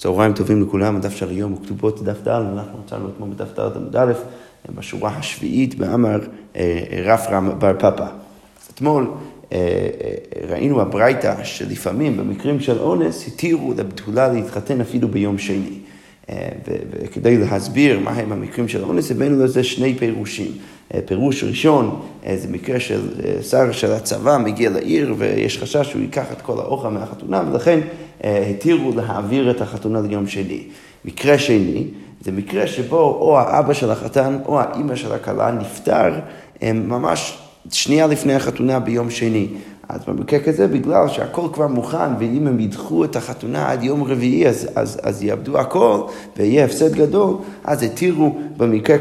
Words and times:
צהריים 0.00 0.32
טובים 0.32 0.62
לכולם, 0.62 0.96
הדף 0.96 1.16
של 1.16 1.28
היום 1.28 1.52
הוא 1.52 1.58
כתובות 1.64 2.04
דף 2.04 2.28
ד', 2.28 2.28
אנחנו 2.28 2.78
מצאנו 2.84 3.08
אתמול 3.08 3.30
בדף 3.30 3.58
ד' 3.58 3.76
עמוד 3.76 3.96
א', 3.96 4.12
בשורה 4.74 5.10
השביעית 5.16 5.74
באמר 5.74 6.18
אה, 6.56 7.02
רף 7.04 7.26
רם 7.30 7.58
בר 7.58 7.74
פפא. 7.78 8.02
אז 8.02 8.68
אתמול 8.74 9.10
אה, 9.52 9.58
אה, 9.58 10.48
ראינו 10.50 10.80
הברייתא 10.80 11.44
שלפעמים 11.44 12.16
במקרים 12.16 12.60
של 12.60 12.78
אונס 12.78 13.26
התירו 13.26 13.74
לבתולה 13.76 14.32
להתחתן 14.32 14.80
אפילו 14.80 15.08
ביום 15.08 15.38
שני. 15.38 15.78
וכדי 16.92 17.38
להסביר 17.38 17.98
מהם 18.00 18.32
המקרים 18.32 18.68
של 18.68 18.84
אונס, 18.84 19.10
הבאנו 19.10 19.44
לזה 19.44 19.64
שני 19.64 19.94
פירושים. 19.94 20.52
פירוש 21.06 21.44
ראשון, 21.44 22.00
זה 22.34 22.48
מקרה 22.48 22.80
של 22.80 23.00
שר 23.42 23.72
של 23.72 23.92
הצבא 23.92 24.38
מגיע 24.38 24.70
לעיר 24.70 25.14
ויש 25.18 25.58
חשש 25.58 25.90
שהוא 25.90 26.02
ייקח 26.02 26.32
את 26.32 26.40
כל 26.40 26.58
האוכל 26.58 26.88
מהחתונה 26.88 27.42
ולכן 27.50 27.80
התירו 28.24 28.92
להעביר 28.96 29.50
את 29.50 29.60
החתונה 29.60 30.00
ליום 30.00 30.26
שני. 30.26 30.62
מקרה 31.04 31.38
שני, 31.38 31.84
זה 32.20 32.32
מקרה 32.32 32.66
שבו 32.66 33.00
או 33.20 33.38
האבא 33.38 33.72
של 33.72 33.90
החתן 33.90 34.38
או 34.46 34.60
האימא 34.60 34.96
של 34.96 35.12
הכלה 35.12 35.50
נפטר 35.50 36.14
ממש 36.62 37.38
שנייה 37.70 38.06
לפני 38.06 38.34
החתונה 38.34 38.80
ביום 38.80 39.10
שני. 39.10 39.48
אז 39.92 40.00
במקרה 40.08 40.40
כזה, 40.40 40.66
בגלל 40.66 41.08
שהכל 41.08 41.48
כבר 41.52 41.66
מוכן, 41.66 42.14
ואם 42.18 42.46
הם 42.46 42.60
ידחו 42.60 43.04
את 43.04 43.16
החתונה 43.16 43.70
עד 43.70 43.82
יום 43.82 44.04
רביעי, 44.04 44.48
אז, 44.48 44.68
אז, 44.74 45.00
אז 45.02 45.22
יאבדו 45.22 45.58
הכל, 45.58 46.00
ויהיה 46.36 46.64
הפסד 46.64 46.94
גדול, 46.94 47.36
אז 47.64 47.82
התירו 47.82 48.38
במקרה, 48.56 48.96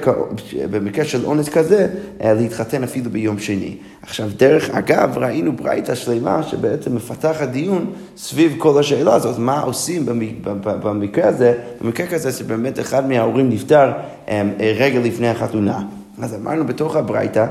במקרה 0.72 1.06
של 1.06 1.26
אונס 1.26 1.50
כזה, 1.50 1.88
אה, 2.24 2.34
להתחתן 2.34 2.84
אפילו 2.84 3.12
ביום 3.12 3.40
שני. 3.40 3.76
עכשיו, 4.02 4.30
דרך 4.38 4.70
אגב, 4.70 5.18
ראינו 5.18 5.52
ברייתא 5.52 5.96
שלמה 5.96 6.44
שבעצם 6.44 6.96
מפתחת 6.96 7.50
דיון 7.50 7.86
סביב 8.18 8.56
כל 8.58 8.80
השאלה 8.80 9.16
הזאת, 9.16 9.38
מה 9.38 9.62
עושים 9.62 10.06
במקרה 10.64 11.28
הזה, 11.28 11.54
במקרה 11.82 12.08
כזה 12.08 12.32
שבאמת 12.32 12.80
אחד 12.80 13.10
מההורים 13.10 13.50
נפטר 13.50 13.92
אה, 14.30 14.42
רגע 14.78 15.00
לפני 15.00 15.30
החתונה. 15.30 15.99
אז 16.22 16.36
אמרנו 16.36 16.68
בתוך 16.68 16.96
הברייתא, 16.96 17.46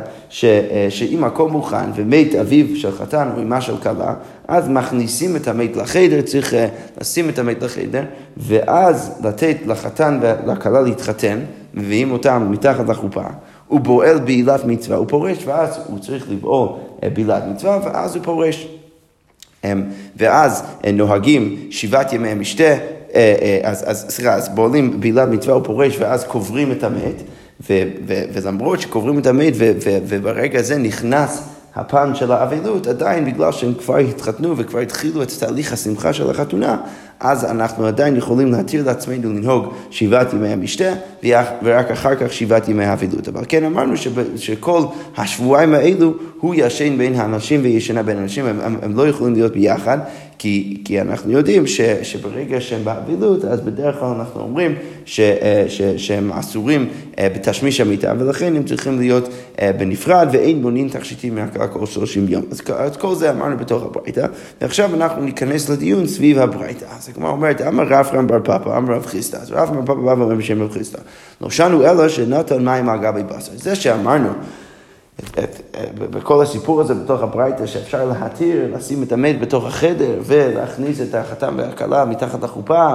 אה, 0.44 0.86
שאם 0.91 1.24
הכל 1.24 1.48
מוכן 1.48 1.91
ומת 1.94 2.34
אביו 2.34 2.77
של 2.77 2.92
חתן 2.92 3.28
או 3.36 3.42
אמה 3.42 3.60
של 3.60 3.77
כלה, 3.77 4.14
אז 4.48 4.69
מכניסים 4.69 5.36
את 5.36 5.48
המת 5.48 5.77
לחדר, 5.77 6.20
צריך 6.20 6.55
אה, 6.55 6.69
לשים 7.00 7.28
את 7.28 7.38
המת 7.38 7.62
לחדר, 7.62 8.02
ואז 8.36 9.20
לתת 9.25 9.56
לחתן 9.66 10.19
ולכלה 10.22 10.80
להתחתן, 10.80 11.38
מביאים 11.75 12.12
אותם 12.12 12.48
מתחת 12.50 12.88
לחופה. 12.88 13.25
הוא 13.69 13.80
בועל 13.80 14.19
בעילת 14.19 14.64
מצווה, 14.64 14.97
הוא 14.97 15.06
פורש, 15.08 15.38
ואז 15.47 15.78
הוא 15.86 15.98
צריך 15.98 16.30
לבעול 16.30 16.69
אה, 17.03 17.10
בעילת 17.10 17.42
מצווה, 17.50 17.78
ואז 17.84 18.16
הוא 18.16 18.25
פורש. 18.25 18.69
ואז 20.16 20.62
נוהגים 20.92 21.56
שבעת 21.70 22.12
ימי 22.12 22.28
המשתה, 22.28 22.75
אז, 23.62 23.84
אז 23.86 24.06
סליחה, 24.08 24.34
אז 24.34 24.48
בועלים 24.48 25.00
בעילת 25.00 25.28
מצווה, 25.28 25.55
הוא 25.55 25.64
פורש, 25.64 25.97
ואז 25.98 26.25
קוברים 26.25 26.72
את 26.72 26.84
המת. 26.84 27.22
ולמרות 27.66 28.80
שקוברים 28.80 29.18
את 29.18 29.26
המת 29.26 29.52
וברגע 29.86 30.58
הזה 30.58 30.78
נכנס 30.78 31.42
הפן 31.78 32.14
של 32.14 32.32
האבלות, 32.32 32.86
עדיין 32.86 33.24
בגלל 33.24 33.52
שהם 33.52 33.74
כבר 33.74 33.96
התחתנו 33.96 34.56
וכבר 34.56 34.78
התחילו 34.78 35.22
את 35.22 35.30
תהליך 35.38 35.72
השמחה 35.72 36.12
של 36.12 36.30
החתונה, 36.30 36.76
אז 37.20 37.44
אנחנו 37.44 37.86
עדיין 37.86 38.16
יכולים 38.16 38.52
להתיר 38.52 38.86
לעצמנו 38.86 39.32
לנהוג 39.32 39.74
שבעת 39.90 40.32
ימי 40.32 40.48
המשתה, 40.48 40.92
ורק 41.62 41.90
אחר 41.90 42.14
כך 42.14 42.32
שבעת 42.32 42.68
ימי 42.68 42.84
האבלות. 42.84 43.28
אבל 43.28 43.44
כן 43.48 43.64
אמרנו 43.64 43.94
שכל 44.36 44.82
השבועיים 45.16 45.74
האלו 45.74 46.14
הוא 46.40 46.54
ישן 46.58 46.98
בין 46.98 47.14
האנשים 47.14 47.60
וישנה 47.62 48.02
בין 48.02 48.18
האנשים, 48.18 48.46
הם, 48.46 48.60
הם, 48.60 48.76
הם 48.82 48.96
לא 48.96 49.08
יכולים 49.08 49.34
להיות 49.34 49.52
ביחד, 49.52 49.98
כי, 50.39 50.83
כי 50.84 51.00
אנחנו 51.00 51.33
יודעים 51.33 51.67
ש, 51.67 51.81
שברגע 51.81 52.61
שהם 52.61 52.84
באבילות, 52.84 53.44
אז 53.44 53.61
בדרך 53.61 53.98
כלל 53.98 54.08
אנחנו 54.08 54.41
אומרים 54.41 54.75
ש, 55.05 55.20
אה, 55.20 55.64
ש, 55.69 55.83
שהם 55.83 56.33
אסורים 56.33 56.89
אה, 57.19 57.28
בתשמיש 57.34 57.81
המיטה, 57.81 58.12
ולכן 58.19 58.56
הם 58.56 58.64
צריכים 58.64 58.98
להיות 58.98 59.28
אה, 59.61 59.72
בנפרד, 59.72 60.28
ואין 60.33 60.62
בונים 60.62 60.89
תכשיטים 60.89 61.34
מהקרקע 61.34 61.66
כל 61.78 61.87
30 61.87 62.27
יום. 62.28 62.44
אז, 62.50 62.60
אז 62.77 62.97
כל 62.97 63.15
זה 63.15 63.31
אמרנו 63.31 63.56
בתוך 63.56 63.82
הברייתא, 63.82 64.27
ועכשיו 64.60 64.94
אנחנו 64.94 65.22
ניכנס 65.22 65.69
לדיון 65.69 66.06
סביב 66.06 66.38
הברייתא. 66.38 66.84
אז 66.97 67.09
הגמרא 67.09 67.31
אומרת, 67.31 67.60
אמר 67.60 67.84
רב 67.88 68.09
רם 68.12 68.27
בר 68.27 68.41
פפא, 68.41 68.77
אמר 68.77 68.94
רב 68.94 69.06
חיסטא, 69.06 69.37
אז 69.37 69.53
רב 69.53 69.69
רם 69.71 69.84
בר 69.84 69.94
פפא 69.94 70.03
בא 70.03 70.10
ואומר 70.21 70.34
בשם 70.34 70.62
רב 70.62 70.72
חיסטא. 70.72 70.98
לא 71.41 71.50
שנו 71.50 71.84
אלא 71.84 72.09
שנתן 72.09 72.65
מים 72.65 72.88
על 72.88 72.98
גבי 72.98 73.22
בשר. 73.22 73.53
זה 73.56 73.75
שאמרנו 73.75 74.28
את, 75.22 75.38
את, 75.38 75.98
בכל 75.98 76.42
הסיפור 76.42 76.80
הזה 76.80 76.94
בתוך 76.94 77.22
הברייתא, 77.22 77.66
שאפשר 77.66 78.12
להתיר, 78.20 78.76
לשים 78.76 79.02
את 79.02 79.12
המת 79.12 79.40
בתוך 79.40 79.66
החדר 79.66 80.20
ולהכניס 80.22 81.00
את 81.00 81.14
החתם 81.14 81.54
והכלה 81.56 82.04
מתחת 82.04 82.42
לחופה 82.42 82.94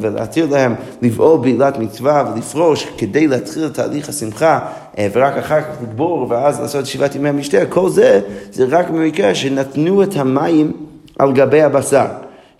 ולהתיר 0.00 0.46
להם 0.50 0.74
לבעול 1.02 1.40
בעילת 1.40 1.78
מצווה 1.78 2.32
ולפרוש 2.34 2.86
כדי 2.98 3.26
להתחיל 3.26 3.66
את 3.66 3.74
תהליך 3.74 4.08
השמחה 4.08 4.58
אה, 4.98 5.08
ורק 5.12 5.36
אחר 5.36 5.60
כך 5.60 5.82
לגבור 5.82 6.26
ואז 6.30 6.60
לעשות 6.60 6.86
שבעת 6.86 7.14
ימי 7.14 7.28
המשתה, 7.28 7.66
כל 7.66 7.90
זה, 7.90 8.20
זה 8.52 8.66
רק 8.68 8.90
במקרה 8.90 9.34
שנתנו 9.34 10.02
את 10.02 10.16
המים 10.16 10.72
על 11.18 11.32
גבי 11.32 11.62
הבשר. 11.62 12.06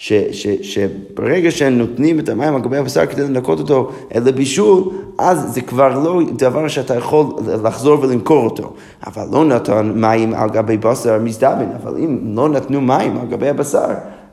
ש, 0.03 0.13
ש, 0.13 0.47
שברגע 0.63 1.51
נותנים 1.71 2.19
את 2.19 2.29
המים 2.29 2.55
על 2.55 2.61
גבי 2.61 2.77
הבשר 2.77 3.07
כדי 3.07 3.23
לנקות 3.23 3.59
אותו 3.59 3.91
לבישול, 4.15 4.83
אז 5.19 5.55
זה 5.55 5.61
כבר 5.61 5.99
לא 5.99 6.21
דבר 6.37 6.69
שאתה 6.69 6.95
יכול 6.95 7.27
לחזור 7.65 8.01
ולמכור 8.01 8.45
אותו. 8.45 8.73
אבל 9.07 9.23
לא 9.33 9.45
נתן 9.45 9.93
מים 9.95 10.35
על 10.35 10.51
גבי 10.51 10.77
בשר 10.77 11.19
מזדמן, 11.19 11.73
אבל 11.83 11.97
אם 11.97 12.19
לא 12.37 12.49
נתנו 12.49 12.81
מים 12.81 13.19
על 13.19 13.27
גבי 13.27 13.49
הבשר, 13.49 13.89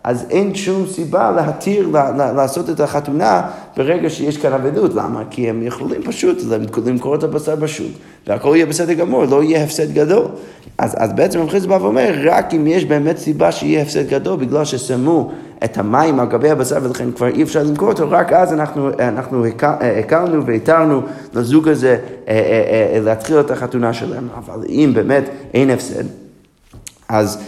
אז 0.08 0.26
אין 0.30 0.56
שום 0.56 0.86
סיבה 0.88 1.32
להתיר 1.32 1.90
לעשות 2.36 2.70
את 2.70 2.80
החתונה 2.80 3.42
ברגע 3.78 4.10
שיש 4.10 4.38
כאן 4.38 4.54
אבלות. 4.54 4.94
למה? 4.94 5.24
כי 5.30 5.50
הם 5.50 5.64
יכולים 5.64 6.02
פשוט 6.04 6.38
למכור 6.86 7.16
את 7.16 7.24
הבשר 7.24 7.56
בשוק, 7.56 7.92
והכל 8.28 8.54
יהיה 8.56 8.66
בסדר 8.66 8.94
גמור, 8.94 9.26
לא 9.26 9.44
יהיה 9.44 9.64
הפסד 9.64 9.94
גדול. 9.94 10.26
אז, 10.78 10.96
אז 10.98 11.14
בעצם 11.14 11.40
רב 11.40 11.50
חיסבא 11.50 11.78
אומר, 11.78 12.14
רק 12.24 12.54
אם 12.54 12.68
יש 12.68 12.86
באמת 12.86 13.18
סיבה 13.18 13.52
שיהיה 13.52 13.82
הפסד 13.82 14.10
גדול, 14.10 14.40
בגלל 14.40 14.66
ששמו 14.66 15.32
את 15.64 15.78
המים 15.78 16.20
על 16.20 16.28
גבי 16.28 16.50
הבשר 16.50 16.78
ולכן 16.84 17.12
כבר 17.12 17.28
אי 17.28 17.44
אפשר 17.44 17.64
למכור 17.64 17.88
אותו, 17.88 18.10
רק 18.10 18.34
אז 18.34 18.54
אנחנו, 18.54 18.90
אנחנו 19.00 19.46
הקלנו 20.00 20.46
והתרנו 20.46 21.02
לזוג 21.34 21.68
הזה 21.68 21.98
אה, 22.28 22.34
אה, 22.34 22.94
אה, 22.96 23.00
להתחיל 23.00 23.40
את 23.40 23.52
החתונה 23.52 23.94
שלהם. 23.94 24.28
אבל 24.38 24.64
אם 24.70 24.92
באמת 24.94 25.24
אין 25.54 25.70
הפסד, 25.70 26.04
אז, 27.10 27.44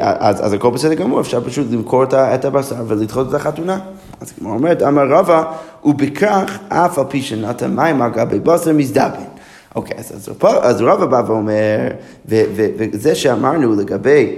אז, 0.00 0.46
אז 0.46 0.52
הכל 0.52 0.70
בסדר 0.70 0.94
גמור, 0.94 1.20
אפשר 1.20 1.40
פשוט 1.44 1.66
למכור 1.70 2.04
את 2.14 2.44
הבשר 2.44 2.76
ולדחות 2.86 3.28
את 3.28 3.34
החתונה. 3.34 3.78
אז 4.20 4.32
כמו 4.32 4.52
אומרת, 4.52 4.82
אמר 4.82 5.08
רבא, 5.08 5.42
ובכך 5.84 6.58
אף 6.68 6.98
על 6.98 7.04
פי 7.08 7.22
שנתן 7.22 7.76
מים 7.76 8.02
על 8.02 8.10
גבי 8.10 8.38
בשר 8.38 8.72
מזדבן. 8.72 9.24
אוקיי, 9.74 9.96
אז, 9.98 10.12
אז, 10.16 10.30
אז 10.62 10.80
רבא 10.80 11.06
בא 11.06 11.22
ואומר, 11.26 11.88
וזה 12.26 13.14
שאמרנו 13.14 13.74
לגבי 13.74 14.36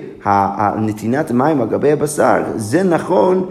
נתינת 0.76 1.30
מים 1.30 1.62
על 1.62 1.68
גבי 1.68 1.92
הבשר, 1.92 2.42
זה 2.56 2.82
נכון 2.82 3.46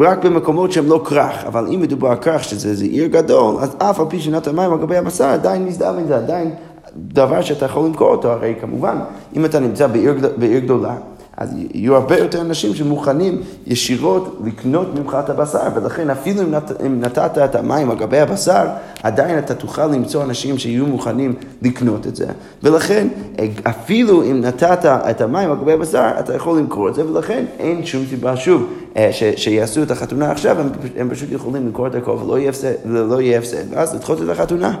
רק 0.00 0.24
במקומות 0.24 0.72
שהם 0.72 0.86
לא 0.86 1.02
כרך, 1.04 1.44
אבל 1.46 1.66
אם 1.74 1.80
מדובר 1.80 2.08
על 2.08 2.16
כרך 2.16 2.44
שזה 2.44 2.84
עיר 2.84 3.06
גדול, 3.06 3.56
אז 3.60 3.76
אף 3.78 4.00
על 4.00 4.06
פי 4.08 4.20
שנתן 4.20 4.56
מים 4.56 4.72
על 4.72 4.78
גבי 4.78 4.96
הבשר, 4.96 5.24
עדיין 5.24 5.64
מזדמן 5.64 6.06
זה 6.08 6.16
עדיין 6.16 6.50
דבר 6.96 7.42
שאתה 7.42 7.64
יכול 7.64 7.84
למכור 7.84 8.10
אותו, 8.10 8.30
הרי 8.30 8.54
כמובן, 8.60 8.98
אם 9.36 9.44
אתה 9.44 9.58
נמצא 9.60 9.86
בעיר, 9.86 10.14
בעיר 10.36 10.58
גדולה, 10.58 10.94
אז 11.38 11.54
יהיו 11.74 11.96
הרבה 11.96 12.18
יותר 12.18 12.40
אנשים 12.40 12.74
שמוכנים 12.74 13.42
ישירות 13.66 14.38
לקנות 14.44 14.94
ממך 14.94 15.16
את 15.24 15.30
הבשר, 15.30 15.58
ולכן 15.74 16.10
אפילו 16.10 16.42
אם, 16.42 16.50
נת, 16.50 16.72
אם 16.86 17.00
נתת 17.00 17.38
את 17.38 17.54
המים 17.54 17.90
על 17.90 17.96
גבי 17.96 18.18
הבשר, 18.18 18.66
עדיין 19.02 19.38
אתה 19.38 19.54
תוכל 19.54 19.86
למצוא 19.86 20.22
אנשים 20.22 20.58
שיהיו 20.58 20.86
מוכנים 20.86 21.34
לקנות 21.62 22.06
את 22.06 22.16
זה. 22.16 22.26
ולכן, 22.62 23.08
אפילו 23.62 24.22
אם 24.22 24.40
נתת 24.40 24.84
את 24.84 25.20
המים 25.20 25.50
על 25.50 25.56
גבי 25.56 25.72
הבשר, 25.72 26.10
אתה 26.18 26.34
יכול 26.34 26.58
למכור 26.58 26.88
את 26.88 26.94
זה, 26.94 27.06
ולכן 27.06 27.44
אין 27.58 27.86
שום 27.86 28.04
סיבה, 28.10 28.36
שוב, 28.36 28.72
אה, 28.96 29.08
ש, 29.12 29.22
שיעשו 29.36 29.82
את 29.82 29.90
החתונה 29.90 30.30
עכשיו, 30.30 30.60
הם, 30.60 30.68
הם 30.96 31.10
פשוט 31.10 31.32
יכולים 31.32 31.66
למכור 31.66 31.86
את 31.86 31.94
הכל 31.94 32.10
ולא 32.10 32.38
יהיה 32.38 32.48
הפסד, 32.48 32.72
הפסד, 33.38 33.72
ואז 33.72 33.94
לדחות 33.94 34.22
את 34.22 34.28
החתונה. 34.28 34.78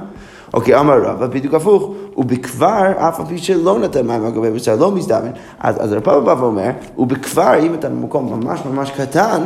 אוקיי, 0.54 0.80
אמר 0.80 1.02
רבא, 1.02 1.26
בדיוק 1.26 1.54
הפוך, 1.54 1.92
ובכבר, 2.16 2.92
אף 2.96 3.20
על 3.20 3.26
פי 3.26 3.38
שלא 3.38 3.78
נתן 3.78 4.06
מים 4.06 4.24
על 4.24 4.30
גבי 4.30 4.50
בשר, 4.50 4.76
לא 4.76 4.92
מזדמן. 4.92 5.30
אז, 5.60 5.84
אז 5.84 5.92
הרב 5.92 6.24
בא 6.24 6.34
ואומר, 6.38 6.70
ובכבר, 6.98 7.58
אם 7.58 7.74
אתה 7.74 7.88
במקום 7.88 8.40
ממש 8.40 8.60
ממש 8.72 8.90
קטן, 8.90 9.42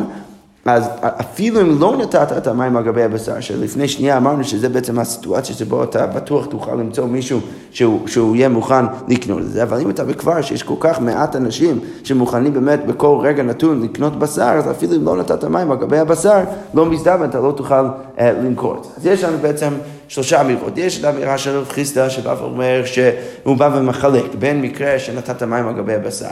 אז 0.64 0.88
אפילו 1.02 1.60
אם 1.60 1.80
לא 1.80 1.96
נתת 1.96 2.32
את 2.36 2.46
המים 2.46 2.76
על 2.76 2.84
גבי 2.84 3.02
הבשר, 3.02 3.40
שלפני 3.40 3.88
שנייה 3.88 4.16
אמרנו 4.16 4.44
שזה 4.44 4.68
בעצם 4.68 4.98
הסיטואציה 4.98 5.54
שבו 5.54 5.84
אתה 5.84 6.06
בטוח 6.06 6.46
תוכל 6.46 6.74
למצוא 6.74 7.06
מישהו 7.06 7.40
שהוא, 7.70 8.08
שהוא 8.08 8.36
יהיה 8.36 8.48
מוכן 8.48 8.84
לקנות 9.08 9.38
את 9.38 9.50
זה, 9.50 9.62
אבל 9.62 9.80
אם 9.80 9.90
אתה 9.90 10.04
בכבר 10.04 10.42
שיש 10.42 10.62
כל 10.62 10.74
כך 10.80 11.00
מעט 11.00 11.36
אנשים 11.36 11.80
שמוכנים 12.04 12.52
באמת 12.52 12.86
בכל 12.86 13.18
רגע 13.22 13.42
נתון 13.42 13.82
לקנות 13.82 14.18
בשר, 14.18 14.42
אז 14.42 14.70
אפילו 14.70 14.96
אם 14.96 15.04
לא 15.04 15.16
נתת 15.16 15.44
מים 15.44 15.70
על 15.70 15.78
גבי 15.78 15.98
הבשר, 15.98 16.40
לא 16.74 16.86
מזדמן, 16.86 17.28
אתה 17.28 17.40
לא 17.40 17.52
תוכל 17.56 17.86
אה, 18.18 18.32
למכור 18.32 18.76
את 18.78 18.84
זה. 18.84 18.90
אז 18.96 19.06
יש 19.06 19.24
לנו 19.24 19.38
בעצם 19.38 19.72
שלושה 20.08 20.40
אמירות. 20.40 20.78
יש 20.78 21.00
את 21.00 21.04
האמירה 21.04 21.38
של 21.38 21.50
רב 21.50 21.68
חיסדא 21.68 22.08
שבא 22.08 22.34
ואומר 22.38 22.82
שהוא 22.84 23.56
בא 23.56 23.70
ומחלק 23.74 24.34
בין 24.38 24.62
מקרה 24.62 24.98
שנתת 24.98 25.42
מים 25.42 25.68
על 25.68 25.74
גבי 25.74 25.94
הבשר, 25.94 26.26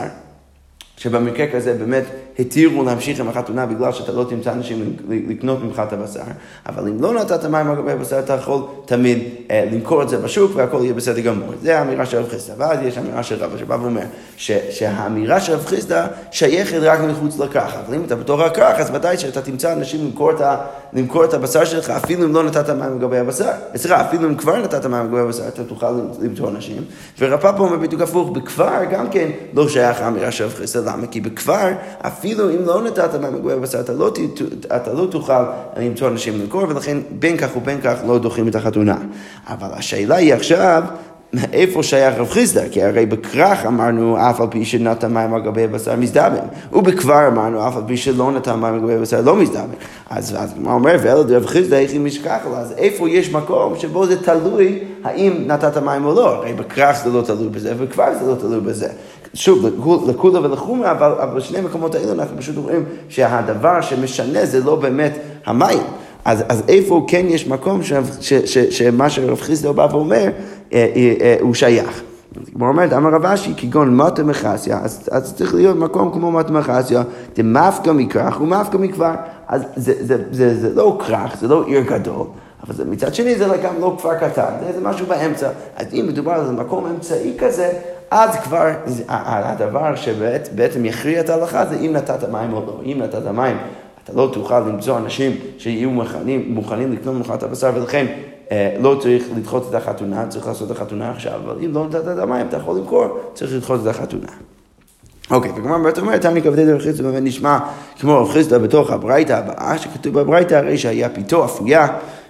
שבמקרה 0.97 1.47
כזה 1.47 1.73
באמת 1.73 2.03
התירו 2.41 2.83
להמשיך 2.83 3.19
עם 3.19 3.29
החתונה 3.29 3.65
בגלל 3.65 3.91
שאתה 3.91 4.11
לא 4.11 4.23
תמצא 4.29 4.51
אנשים 4.51 4.95
לקנות 5.09 5.63
ממך 5.63 5.81
את 5.87 5.93
הבשר, 5.93 6.21
אבל 6.69 6.87
אם 6.87 7.01
לא 7.01 7.13
נתת 7.13 7.45
מים 7.45 7.71
על 7.71 7.75
גבי 7.75 7.91
הבשר, 7.91 8.19
אתה 8.19 8.33
יכול 8.33 8.61
תמיד 8.85 9.19
אה, 9.51 9.65
למכור 9.71 10.03
את 10.03 10.09
זה 10.09 10.17
בשוק 10.17 10.51
והכל 10.55 10.79
יהיה 10.81 10.93
בסדר 10.93 11.19
גמור. 11.19 11.49
זה 11.61 11.79
האמירה 11.79 12.05
של 12.05 12.17
רב 12.17 12.29
חיסדא. 12.29 12.53
ואז 12.57 12.79
יש 12.83 12.97
אמירה 12.97 13.23
של 13.23 13.43
רב 13.43 13.57
שבא 13.57 13.77
ואומר 13.81 14.01
ש, 14.37 14.51
שהאמירה 14.69 15.41
של 15.41 15.53
רב 15.53 15.65
חיסדא 15.65 16.07
שייכת 16.31 16.77
רק 16.81 16.99
מחוץ 16.99 17.39
לכרך, 17.39 17.75
אבל 17.85 17.95
אם 17.95 18.03
אתה 18.05 18.15
בתוך 18.15 18.41
הכרך, 18.41 18.79
אז 18.79 18.91
ודאי 18.93 19.17
שאתה 19.17 19.41
תמצא 19.41 19.73
אנשים 19.73 20.05
למכור 20.05 20.31
את, 20.31 20.41
ה, 20.41 20.57
למכור 20.93 21.25
את 21.25 21.33
הבשר 21.33 21.65
שלך, 21.65 21.89
אפילו 21.89 22.23
אם 22.25 22.33
לא 22.33 22.43
נתת 22.43 22.69
מים 22.69 22.97
לגבי 22.97 23.17
הבשר. 23.17 23.51
סליחה, 23.75 24.01
אפילו 24.01 24.29
אם 24.29 24.35
כבר 24.35 24.57
נתת 24.57 24.85
מים 24.85 25.05
לגבי 25.05 25.19
הבשר, 25.19 25.47
אתה 25.47 25.63
תוכל 25.63 25.91
למצוא 26.21 26.49
אנשים. 26.49 26.83
ורב 27.19 27.59
אומר 27.59 27.77
בדיוק 27.77 28.01
הפוך, 28.01 28.29
בכפר 28.29 28.83
גם 28.91 29.09
כן 29.09 29.29
לא 29.53 29.69
שייך 29.69 30.01
האמירה 30.01 30.31
של 30.31 30.43
רב 30.43 30.53
חיסדא, 30.53 30.91
למה? 30.91 31.07
כי 31.07 31.21
בכפר, 31.21 31.71
אפילו 32.01 32.30
אם 32.39 32.65
לא 32.65 32.83
נתת 32.83 33.13
לגבי 33.13 33.53
הבשר, 33.53 33.79
אתה 33.79 33.93
לא, 33.93 34.11
אתה 34.75 34.93
לא 34.93 35.07
תוכל 35.11 35.43
למצוא 35.77 36.07
אנשים 36.07 36.41
למכור, 36.41 36.63
ולכן 36.69 36.97
בין 37.19 37.37
כך 37.37 37.57
ובין 37.57 37.81
כך 37.81 37.95
לא 38.07 38.19
דוחים 38.19 38.47
את 38.47 38.55
החתונה. 38.55 38.97
אבל 39.47 39.67
השאלה 39.71 40.15
היא 40.15 40.33
עכשיו, 40.33 40.83
איפה 41.53 41.83
שייך 41.83 42.17
רב 42.17 42.29
חיסדא? 42.29 42.69
כי 42.71 42.83
הרי 42.83 43.05
בכרך 43.05 43.65
אמרנו 43.65 44.17
אף 44.17 44.41
על 44.41 44.47
פי 44.49 44.65
שנתן 44.65 45.13
מים 45.13 45.33
על 45.33 45.41
גבי 45.41 45.63
הבשר 45.63 45.95
מזדמן, 45.95 46.45
ובכבר 46.73 47.27
אמרנו 47.27 47.67
אף 47.67 47.77
על 47.77 47.83
פי 47.87 47.97
שלא 47.97 48.31
נתן 48.31 48.59
מים 48.59 48.73
על 48.73 48.79
גבי 48.79 48.93
הבשר 48.93 49.21
לא 49.21 49.35
מזדמן. 49.35 49.73
אז 50.09 50.35
מה 50.57 50.73
אומר, 50.73 50.95
ואלה 51.01 51.37
רב 51.37 51.45
חיסדא 51.45 51.75
איך 51.75 51.91
אם 51.93 52.07
ישכח 52.07 52.39
לו, 52.49 52.55
אז 52.57 52.73
איפה 52.77 53.09
יש 53.09 53.31
מקום 53.31 53.73
שבו 53.77 54.07
זה 54.07 54.23
תלוי 54.23 54.79
האם 55.03 55.33
נתת 55.47 55.77
מים 55.77 56.05
או 56.05 56.13
לא? 56.13 56.35
הרי 56.35 56.53
בכרך 56.53 57.03
זה 57.03 57.09
לא 57.09 57.21
תלוי 57.21 57.49
בזה, 57.49 57.73
ובכבר 57.77 58.07
זה 58.21 58.31
לא 58.31 58.35
תלוי 58.35 58.59
בזה. 58.59 58.87
שוב, 59.33 59.65
לקולה 60.09 60.41
ולחומרה, 60.41 60.91
אבל, 60.91 61.35
בשני 61.35 61.57
המקומות 61.57 61.95
האלה 61.95 62.11
אנחנו 62.11 62.37
פשוט 62.37 62.57
רואים 62.57 62.85
שהדבר 63.09 63.81
שמשנה 63.81 64.45
זה 64.45 64.63
לא 64.63 64.75
באמת 64.75 65.17
המים. 65.45 65.83
אז, 66.25 66.43
אז 66.49 66.63
איפה 66.67 67.05
כן 67.07 67.25
יש 67.29 67.47
מקום 67.47 67.83
ש, 67.83 67.93
ש, 68.21 68.33
ש, 68.33 68.57
שמה 68.57 69.09
שרב 69.09 69.41
חיסדו 69.41 69.73
בא 69.73 69.87
ואומר, 69.91 70.29
הוא 71.41 71.53
שייך. 71.53 72.01
כמו 72.53 72.67
אומרת, 72.67 72.93
אמר 72.93 73.09
רב 73.09 73.25
אשי, 73.25 73.53
כגון 73.57 73.95
מטה 73.97 74.23
מחסיה, 74.23 74.79
אז, 74.83 75.09
אז 75.11 75.35
צריך 75.35 75.53
להיות 75.55 75.77
מקום 75.77 76.11
כמו 76.13 76.31
מטה 76.31 76.51
מחסיה, 76.51 77.03
דמפקא 77.35 77.89
מכרך 77.89 78.41
ומפקא 78.41 78.77
מכבר. 78.77 79.13
אז 79.47 79.61
זה, 79.75 79.93
זה, 79.99 80.03
זה, 80.05 80.23
זה, 80.31 80.59
זה 80.59 80.75
לא 80.75 80.97
כרך, 81.07 81.37
זה 81.39 81.47
לא 81.47 81.63
עיר 81.67 81.81
גדול. 81.81 82.27
אבל 82.63 82.73
זה, 82.73 82.85
מצד 82.85 83.15
שני 83.15 83.35
זה 83.35 83.47
גם 83.63 83.73
לא 83.79 83.95
כפר 83.97 84.15
קטן, 84.15 84.51
זה, 84.65 84.73
זה 84.73 84.81
משהו 84.81 85.05
באמצע. 85.05 85.49
אז 85.75 85.87
אם 85.93 86.05
מדובר 86.07 86.31
על 86.31 86.51
מקום 86.51 86.85
אמצעי 86.85 87.33
כזה, 87.39 87.71
אז 88.11 88.35
כבר 88.35 88.67
הדבר 89.09 89.95
שבעצם 89.95 90.85
יכריע 90.85 91.19
את 91.19 91.29
ההלכה 91.29 91.65
זה 91.65 91.75
אם 91.75 91.93
נתת 91.93 92.29
מים 92.29 92.53
או 92.53 92.63
לא. 92.67 92.81
אם 92.85 92.97
נתת 93.01 93.27
מים 93.33 93.57
אתה 94.03 94.13
לא 94.13 94.29
תוכל 94.33 94.59
למצוא 94.59 94.97
אנשים 94.97 95.31
שיהיו 95.57 95.89
מוכנים, 95.89 96.45
מוכנים 96.53 96.91
לקנות 96.91 97.15
ממך 97.15 97.33
את 97.35 97.43
הבשר, 97.43 97.71
ולכן 97.75 98.05
אה, 98.05 98.13
לא 98.79 98.97
צריך 99.01 99.23
לדחות 99.37 99.67
את 99.69 99.73
החתונה, 99.73 100.27
צריך 100.27 100.47
לעשות 100.47 100.71
את 100.71 100.77
החתונה 100.77 101.11
עכשיו, 101.11 101.39
אבל 101.45 101.55
אם 101.65 101.73
לא 101.73 101.85
נתת 101.85 102.07
את 102.13 102.19
המים, 102.19 102.47
אתה 102.47 102.57
יכול 102.57 102.77
למכור, 102.77 103.19
צריך 103.33 103.53
לדחות 103.53 103.79
את 103.81 103.87
החתונה. 103.87 104.27
אוקיי, 105.31 105.51
וגמר 105.51 105.83
בית 105.83 105.97
אומרת, 105.97 106.21
תמי 106.21 106.41
כבדי 106.41 106.65
דרך 106.65 106.83
חיסדא 106.83 107.03
באמת 107.03 107.23
נשמע 107.23 107.59
כמו 107.99 108.17
רב 108.17 108.31
חיסדא 108.31 108.57
בתוך 108.57 108.91
הברייתא 108.91 109.33
הבאה, 109.33 109.77
שכתוב 109.77 110.19
בברייתא 110.19 110.55
הרי 110.55 110.77
שהיה 110.77 111.09
פיתו 111.09 111.45
אפויה 111.45 111.87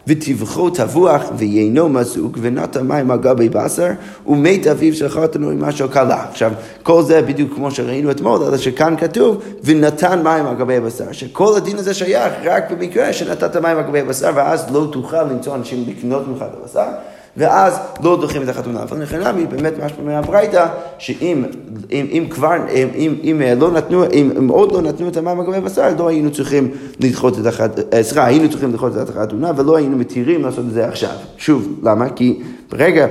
וטבחו 0.07 0.69
טבוח 0.69 1.21
ויינו 1.38 1.89
מזוג 1.89 2.38
ונתן 2.42 2.88
מים 2.88 3.12
על 3.12 3.19
גבי 3.19 3.50
בשר 3.50 3.89
ומת 4.27 4.68
אביו 4.68 4.94
של 4.94 5.09
חתנו 5.09 5.50
עם 5.50 5.62
משהו 5.62 5.89
קלה. 5.89 6.25
עכשיו, 6.30 6.51
כל 6.83 7.03
זה 7.03 7.21
בדיוק 7.21 7.53
כמו 7.56 7.71
שראינו 7.71 8.12
אתמול, 8.12 8.44
אלא 8.44 8.57
שכאן 8.57 8.95
כתוב 8.98 9.44
ונתן 9.63 10.24
מים 10.24 10.45
על 10.45 10.56
גבי 10.56 10.77
הבשר, 10.77 11.12
שכל 11.12 11.57
הדין 11.57 11.77
הזה 11.77 11.94
שייך 11.94 12.33
רק 12.44 12.71
במקרה 12.71 13.13
שנתת 13.13 13.56
מים 13.56 13.77
על 13.77 13.83
גבי 13.83 14.00
הבשר 14.00 14.31
ואז 14.36 14.65
לא 14.71 14.88
תוכל 14.92 15.24
למצוא 15.24 15.56
אנשים 15.56 15.83
לקנות 15.88 16.27
ממך 16.27 16.42
את 16.42 16.57
הבשר. 16.62 16.88
ואז 17.37 17.79
לא 18.03 18.17
דוחים 18.21 18.43
את 18.43 18.49
החתונה. 18.49 18.83
אבל 18.83 18.97
נכנע 18.97 19.31
נמי, 19.31 19.45
באמת 19.45 19.73
מה 19.79 19.89
שאומר 19.89 20.15
הברייתא, 20.15 20.67
שאם 20.97 21.43
אם, 21.91 22.05
אם 22.11 22.27
כבר, 22.29 22.55
אם, 22.73 22.87
אם, 22.95 23.15
אם, 23.23 23.41
לא 23.59 23.71
נתנו, 23.71 24.03
אם, 24.13 24.31
אם 24.37 24.47
עוד 24.47 24.71
לא 24.71 24.81
נתנו 24.81 25.07
את 25.07 25.17
המים 25.17 25.41
לגבי 25.41 25.61
בשר, 25.61 25.89
לא 25.97 26.07
היינו 26.07 26.31
צריכים 26.31 26.71
לדחות 26.99 27.39
את 27.39 27.45
החתונה, 27.45 27.87
אה, 27.93 28.03
סליחה, 28.03 28.25
היינו 28.25 28.49
צריכים 28.49 28.69
לדחות 28.69 28.97
את 28.97 29.09
החתונה, 29.09 29.51
ולא 29.55 29.75
היינו 29.75 29.97
מתירים 29.97 30.41
לעשות 30.41 30.65
את 30.65 30.71
זה 30.71 30.87
עכשיו. 30.87 31.15
שוב, 31.37 31.79
למה? 31.83 32.09
כי 32.09 32.41
ברגע 32.71 33.07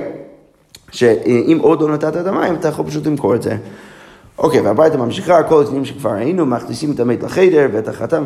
שאם 0.91 1.57
עוד 1.61 1.81
לא 1.81 1.93
נתת 1.93 2.17
את 2.17 2.27
המים, 2.27 2.55
אתה 2.55 2.67
יכול 2.67 2.85
פשוט 2.85 3.07
למכור 3.07 3.35
את 3.35 3.41
זה. 3.41 3.57
אוקיי, 4.37 4.61
והברייתא 4.61 4.97
ממשיכה, 4.97 5.43
כל 5.43 5.61
התנאים 5.61 5.85
שכבר 5.85 6.11
היינו, 6.11 6.45
מכניסים 6.45 6.91
את 6.91 6.99
המת 6.99 7.23
לחדר 7.23 7.67
ואת 7.73 7.87
החתן 7.87 8.23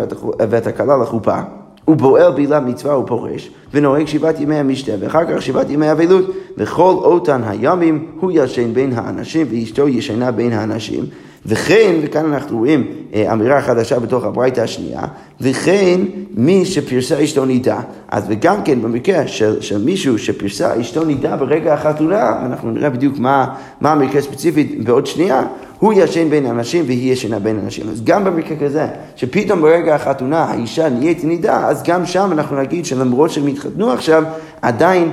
ואת 0.50 0.68
הכלה 0.68 0.98
לחופה. 0.98 1.40
הוא 1.86 1.96
בועל 1.96 2.32
בעילת 2.32 2.64
מצווה 2.64 2.98
ופורש, 2.98 3.50
ונוהג 3.74 4.08
שבעת 4.08 4.40
ימי 4.40 4.56
המשתה, 4.56 4.92
ואחר 5.00 5.26
כך 5.26 5.42
שבעת 5.42 5.70
ימי 5.70 5.92
אבלות, 5.92 6.26
וכל 6.58 6.92
אותן 6.92 7.42
הימים 7.44 8.08
הוא 8.20 8.32
ישן 8.36 8.74
בין 8.74 8.94
האנשים, 8.96 9.48
ואשתו 9.50 9.88
ישנה 9.88 10.32
בין 10.32 10.54
האנשים. 10.54 11.06
וכן, 11.46 11.96
וכאן 12.02 12.34
אנחנו 12.34 12.58
רואים 12.58 12.88
אה, 13.14 13.34
אמירה 13.34 13.62
חדשה 13.62 14.00
בתוך 14.00 14.24
הברייתא 14.24 14.62
השנייה, 14.62 15.02
וכן 15.42 16.02
מי 16.38 16.66
שפרסה 16.66 17.24
אשתו 17.24 17.46
נידה. 17.46 17.80
אז 18.08 18.24
וגם 18.28 18.64
כן 18.64 18.82
במקרה 18.82 19.28
של, 19.28 19.62
של 19.62 19.84
מישהו 19.84 20.20
שפרסה 20.20 20.82
אשתו 20.82 21.04
נידה 21.04 21.36
ברגע 21.36 21.74
החתונה, 21.74 22.40
ואנחנו 22.44 22.72
נראה 22.72 22.90
בדיוק 22.90 23.20
מה, 23.20 23.56
מה 23.82 23.92
המקרה 23.92 24.20
הספציפי 24.20 24.64
בעוד 24.64 25.08
שנייה, 25.08 25.44
הוא 25.80 25.94
ישן 25.94 26.30
בין 26.30 26.46
אנשים 26.46 26.84
והיא 26.88 27.14
ישנה 27.14 27.40
בין 27.40 27.60
אנשים. 27.64 27.90
אז 27.90 28.04
גם 28.04 28.24
במקרה 28.24 28.58
כזה, 28.58 28.88
שפתאום 29.16 29.62
ברגע 29.62 29.96
החתונה 29.96 30.44
האישה 30.44 30.90
נהיית 30.90 31.24
נידה, 31.24 31.68
אז 31.68 31.84
גם 31.84 32.06
שם 32.06 32.30
אנחנו 32.32 32.62
נגיד 32.62 32.86
שלמרות 32.86 33.32
שהם 33.32 33.48
התחתנו 33.48 33.92
עכשיו, 33.92 34.24
עדיין 34.62 35.12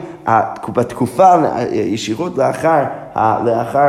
בתקופה 0.69 1.35
ישירות 1.73 2.39
לאחר, 2.39 2.83
לאחר 3.17 3.89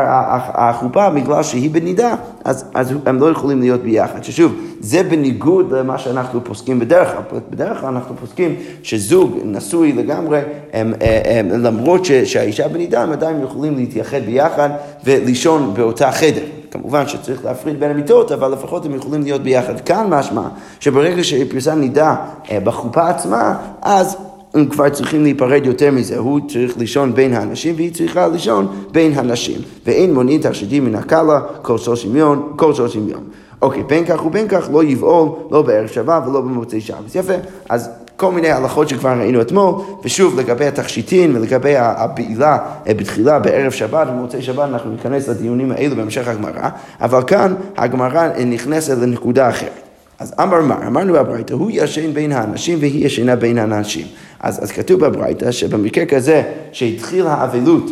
החופה, 0.54 1.10
בגלל 1.10 1.44
שהיא 1.44 1.70
בנידה, 1.70 2.16
אז, 2.46 2.66
אז 2.74 2.94
הם 3.06 3.20
לא 3.20 3.32
יכולים 3.32 3.60
להיות 3.60 3.82
ביחד. 3.82 4.24
ששוב, 4.24 4.54
זה 4.80 5.04
בניגוד 5.04 5.74
למה 5.74 5.98
שאנחנו 5.98 6.44
פוסקים 6.44 6.80
בדרך 6.80 7.12
כלל. 7.12 7.40
בדרך 7.50 7.80
כלל 7.80 7.90
אנחנו 7.90 8.16
פוסקים 8.16 8.56
שזוג 8.84 9.38
נשוי 9.46 9.94
לגמרי, 9.94 10.40
הם, 10.74 10.94
הם, 11.02 11.52
הם, 11.52 11.64
למרות 11.64 12.06
שהאישה 12.06 12.68
בנידה, 12.68 13.04
הם 13.04 13.12
עדיין 13.12 13.44
יכולים 13.44 13.76
להתייחד 13.76 14.22
ביחד 14.26 14.70
ולישון 15.04 15.74
באותה 15.74 16.12
חדר. 16.12 16.44
כמובן 16.74 17.08
שצריך 17.08 17.46
להפריד 17.46 17.80
בין 17.80 17.92
המיטות, 17.92 18.32
אבל 18.32 18.52
לפחות 18.52 18.86
הם 18.86 18.96
יכולים 18.96 19.22
להיות 19.22 19.42
ביחד. 19.42 19.82
כאן 19.82 20.08
משמע 20.10 20.48
שברגע 20.80 21.24
שפרסם 21.24 21.80
נידה 21.80 22.16
אה, 22.52 22.60
בחופה 22.60 23.10
עצמה, 23.10 23.56
אז 23.82 24.18
הם 24.54 24.66
כבר 24.66 24.90
צריכים 24.90 25.24
להיפרד 25.24 25.66
יותר 25.66 25.92
מזה, 25.92 26.18
הוא 26.18 26.40
צריך 26.48 26.78
לישון 26.78 27.16
בין 27.16 27.34
האנשים 27.34 27.76
והיא 27.76 27.94
צריכה 27.94 28.28
לישון 28.28 28.68
בין 28.92 29.14
הנשים. 29.16 29.62
ואין 29.86 30.14
מונעים 30.14 30.42
תכשיטים 30.42 30.86
מן 30.86 30.96
הקלה 30.96 31.40
כל 31.62 31.78
שלושים 31.78 32.16
יום, 32.16 32.54
כל 32.56 32.74
שלושים 32.74 33.10
יום. 33.10 33.24
אוקיי, 33.62 33.84
בין 33.84 34.06
כך 34.06 34.26
ובין 34.26 34.48
כך 34.48 34.70
לא 34.74 34.84
יבעול, 34.84 35.30
לא 35.52 35.62
בערב 35.62 35.88
שבת 35.88 36.24
ולא 36.28 36.42
במוצאי 36.42 36.82
שבת. 36.82 37.16
יפה, 37.16 37.34
אז 37.70 37.90
כל 38.18 38.32
מיני 38.32 38.52
הלכות 38.52 38.90
שכבר 38.90 39.10
ראינו 39.10 39.42
אתמול, 39.42 39.76
ושוב 40.04 40.40
לגבי 40.40 40.66
התכשיטין 40.66 41.36
ולגבי 41.36 41.76
הבעילה 41.78 42.58
אה, 42.88 42.94
בתחילה 42.94 43.40
בערב 43.40 43.72
שבת 43.72 44.08
ובמוצאי 44.08 44.42
שבת 44.42 44.70
אנחנו 44.70 44.92
ניכנס 44.92 45.28
לדיונים 45.28 45.72
האלו 45.72 45.96
בהמשך 45.96 46.28
הגמרא, 46.28 46.70
אבל 47.02 47.24
כאן 47.28 47.54
הגמרא 47.78 48.28
נכנסת 48.46 48.98
לנקודה 48.98 49.50
אחרת. 49.50 49.83
אז 50.24 50.34
אמר 50.42 50.62
מר, 50.62 50.88
אמרנו 50.88 51.14
בברייתא, 51.14 51.54
הוא 51.54 51.72
ישן 51.74 52.14
בין 52.14 52.32
האנשים 52.32 52.78
והיא 52.82 53.06
ישנה 53.06 53.36
בין 53.36 53.58
האנשים. 53.58 54.08
אז, 54.40 54.64
אז 54.64 54.72
כתוב 54.72 55.06
בברייתא 55.06 55.52
שבמקרה 55.52 56.06
כזה 56.06 56.44
שהתחיל 56.72 57.28
האבלות 57.28 57.92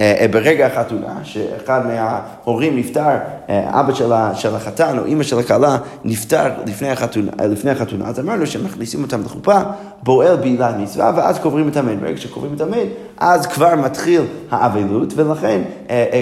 אה, 0.00 0.14
אה, 0.20 0.28
ברגע 0.28 0.66
החתונה, 0.66 1.14
שאחד 1.22 1.80
מההורים 1.86 2.76
נפטר, 2.76 3.08
אה, 3.50 3.80
אבא 3.80 3.94
של 4.34 4.54
החתן 4.54 4.98
או 4.98 5.04
אימא 5.04 5.22
של 5.22 5.38
הכלה 5.38 5.78
נפטר 6.04 6.50
לפני 6.66 6.90
החתונה, 6.90 7.32
לפני 7.50 7.70
החתונה, 7.70 8.08
אז 8.08 8.20
אמרנו 8.20 8.46
שמכניסים 8.46 9.02
אותם 9.02 9.20
לחופה, 9.20 9.60
בועל 10.02 10.36
בעילת 10.36 10.74
מצווה, 10.78 11.12
ואז 11.16 11.38
קוברים 11.38 11.68
את 11.68 11.76
המת. 11.76 12.00
ברגע 12.00 12.16
שקוברים 12.16 12.54
את 12.54 12.60
המת, 12.60 12.88
אז 13.18 13.46
כבר 13.46 13.74
מתחיל 13.74 14.22
האבלות, 14.50 15.12
ולכן 15.16 15.62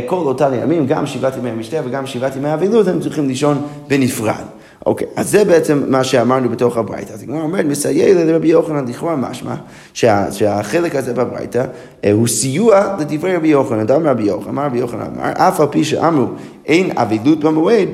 כל 0.07 0.17
אותם 0.17 0.51
ימים, 0.63 0.87
גם 0.87 1.07
שבעת 1.07 1.37
ימי 1.37 1.51
המשתה 1.51 1.77
וגם 1.85 2.07
שבעת 2.07 2.37
ימי 2.37 2.49
האבלות, 2.49 2.89
הם 2.89 3.01
צריכים 3.01 3.29
לישון 3.29 3.63
בנפרד. 3.89 4.62
אוקיי, 4.87 5.07
אז 5.17 5.31
זה 5.31 5.45
בעצם 5.45 5.83
מה 5.89 6.05
שאמרנו 6.05 6.49
בתוך 6.49 6.77
הברייתא. 6.77 7.13
אז 7.13 7.23
הגמרא 7.23 7.43
אומרת, 7.43 7.65
מסייע 7.65 8.25
לרבי 8.25 8.49
יוחנן 8.49 8.89
לכאורה 8.89 9.17
משמע, 9.17 9.55
שה, 9.95 10.33
שהחלק 10.33 10.97
הזה 10.97 11.15
בברייתא 11.15 11.65
אה, 12.05 12.13
הוא 12.13 12.29
סיוע 12.29 12.97
לדברי 13.01 13.37
רבי 13.37 13.49
יוחנן. 13.49 13.87
דם 13.87 14.07
רבי 14.07 14.23
יוחנן, 14.23 14.49
אמר 14.49 14.67
רבי 14.67 14.79
יוחנן 14.79 15.07
אמר, 15.17 15.33
אף 15.33 15.61
על 15.61 15.67
פי 15.71 15.85
שאמרו 15.85 16.27
אין 16.67 16.99
אבילות 16.99 17.41
במועד, 17.41 17.89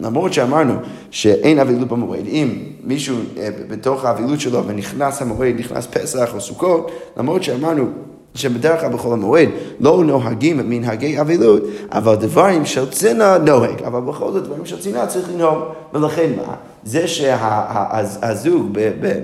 למרות 0.00 0.32
שאמרנו 0.32 0.74
שאין 1.10 1.58
אבילות 1.58 1.88
במועד, 1.88 2.26
אם 2.26 2.48
מישהו 2.84 3.16
אה, 3.38 3.48
בתוך 3.68 4.04
האבילות 4.04 4.40
שלו 4.40 4.66
ונכנס 4.66 5.22
המועד, 5.22 5.54
נכנס 5.58 5.86
פסח 5.86 6.34
או 6.34 6.40
סוכות, 6.40 6.90
למרות 7.16 7.42
שאמרנו 7.42 7.86
שבדרך 8.34 8.80
כלל 8.80 8.92
בחול 8.92 9.12
המועד 9.12 9.48
לא 9.80 10.04
נוהגים 10.04 10.70
מנהגי 10.70 11.20
אבילות, 11.20 11.62
אבל 11.92 12.14
דברים 12.14 12.66
של 12.66 12.90
צנע 12.90 13.38
נוהג, 13.38 13.82
אבל 13.82 14.00
בכל 14.00 14.32
זאת 14.32 14.44
דברים 14.44 14.66
של 14.66 14.80
צנעה 14.80 15.06
צריך 15.06 15.28
לנהוג. 15.34 15.58
ולכן 15.94 16.30
מה? 16.36 16.54
זה 16.84 17.08
שהזוג 17.08 18.78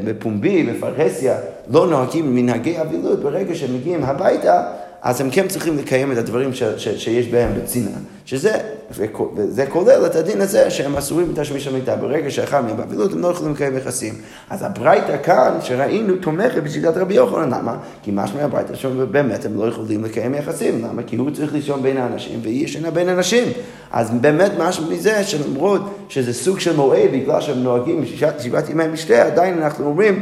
בפומבי, 0.04 0.62
בפרהסיה, 0.62 1.36
לא 1.70 1.86
נוהגים 1.86 2.34
מנהגי 2.34 2.80
אבילות, 2.80 3.20
ברגע 3.20 3.54
שהם 3.54 3.74
מגיעים 3.74 4.04
הביתה, 4.04 4.62
אז 5.04 5.20
הם 5.20 5.30
כן 5.30 5.48
צריכים 5.48 5.78
לקיים 5.78 6.12
את 6.12 6.16
הדברים 6.16 6.54
ש, 6.54 6.62
ש, 6.62 6.88
שיש 6.88 7.26
בהם 7.26 7.54
בצנעה, 7.54 7.98
שזה, 8.24 8.52
וזה 8.90 9.66
כולל 9.66 10.06
את 10.06 10.16
הדין 10.16 10.40
הזה 10.40 10.70
שהם 10.70 10.96
אסורים 10.96 11.34
בתשמיש 11.34 11.66
המיטה. 11.66 11.96
ברגע 11.96 12.30
שאחד 12.30 12.64
מהם 12.64 12.76
באבילות 12.76 13.12
הם 13.12 13.20
לא 13.20 13.28
יכולים 13.28 13.52
לקיים 13.52 13.76
יחסים. 13.76 14.14
אז 14.50 14.62
הברייתא 14.62 15.16
כאן, 15.22 15.58
שראינו, 15.62 16.16
תומכת 16.16 16.62
בשיטת 16.62 16.96
רבי 16.96 17.14
יוחנן, 17.14 17.50
למה? 17.50 17.76
כי 18.02 18.10
משמע 18.14 18.42
הברייתא 18.42 18.74
שבאמת 18.74 19.44
הם 19.44 19.58
לא 19.58 19.68
יכולים 19.68 20.04
לקיים 20.04 20.34
יחסים, 20.34 20.84
למה? 20.84 21.02
כי 21.02 21.16
הוא 21.16 21.30
צריך 21.30 21.52
לישון 21.52 21.82
בין 21.82 21.96
האנשים 21.96 22.40
והיא 22.42 22.64
ישנה 22.64 22.90
בין 22.90 23.08
אנשים. 23.08 23.48
אז 23.92 24.10
באמת 24.10 24.52
משהו 24.58 24.90
מזה 24.90 25.24
שלמרות 25.24 25.82
שזה 26.08 26.32
סוג 26.32 26.60
של 26.60 26.76
מועד, 26.76 27.10
בגלל 27.12 27.40
שהם 27.40 27.62
נוהגים 27.62 28.02
בשבעת 28.02 28.70
ימי 28.70 28.88
משתה, 28.92 29.22
עדיין 29.22 29.62
אנחנו 29.62 29.86
אומרים 29.86 30.20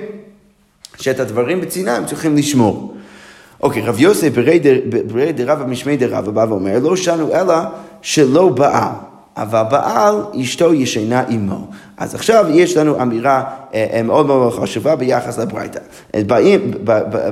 שאת 0.97 1.21
הדברים 1.21 1.61
בצנעה 1.61 1.97
הם 1.97 2.07
צריכים 2.07 2.37
לשמור. 2.37 2.93
אוקיי, 3.63 3.83
רב 3.83 4.01
יוסף 4.01 4.31
ברי 5.07 5.33
דרבא 5.33 5.65
משמי 5.67 5.97
דרבא 5.97 6.31
בא 6.31 6.47
ואומר, 6.49 6.79
לא 6.79 6.97
שנו 6.97 7.35
אלא 7.35 7.55
שלא 8.03 8.49
בעל. 8.49 8.93
אבל 9.37 9.63
בעל 9.71 10.15
אשתו 10.41 10.75
ישנה 10.75 11.23
עמו. 11.29 11.67
אז 11.97 12.15
עכשיו 12.15 12.47
יש 12.51 12.77
לנו 12.77 13.03
אמירה 13.03 13.45
אה, 13.75 13.87
אה, 13.93 14.03
מאוד 14.03 14.27
מאוד 14.27 14.53
חשובה 14.53 14.97
ביחס 14.97 15.39
לברייתא. 15.39 15.81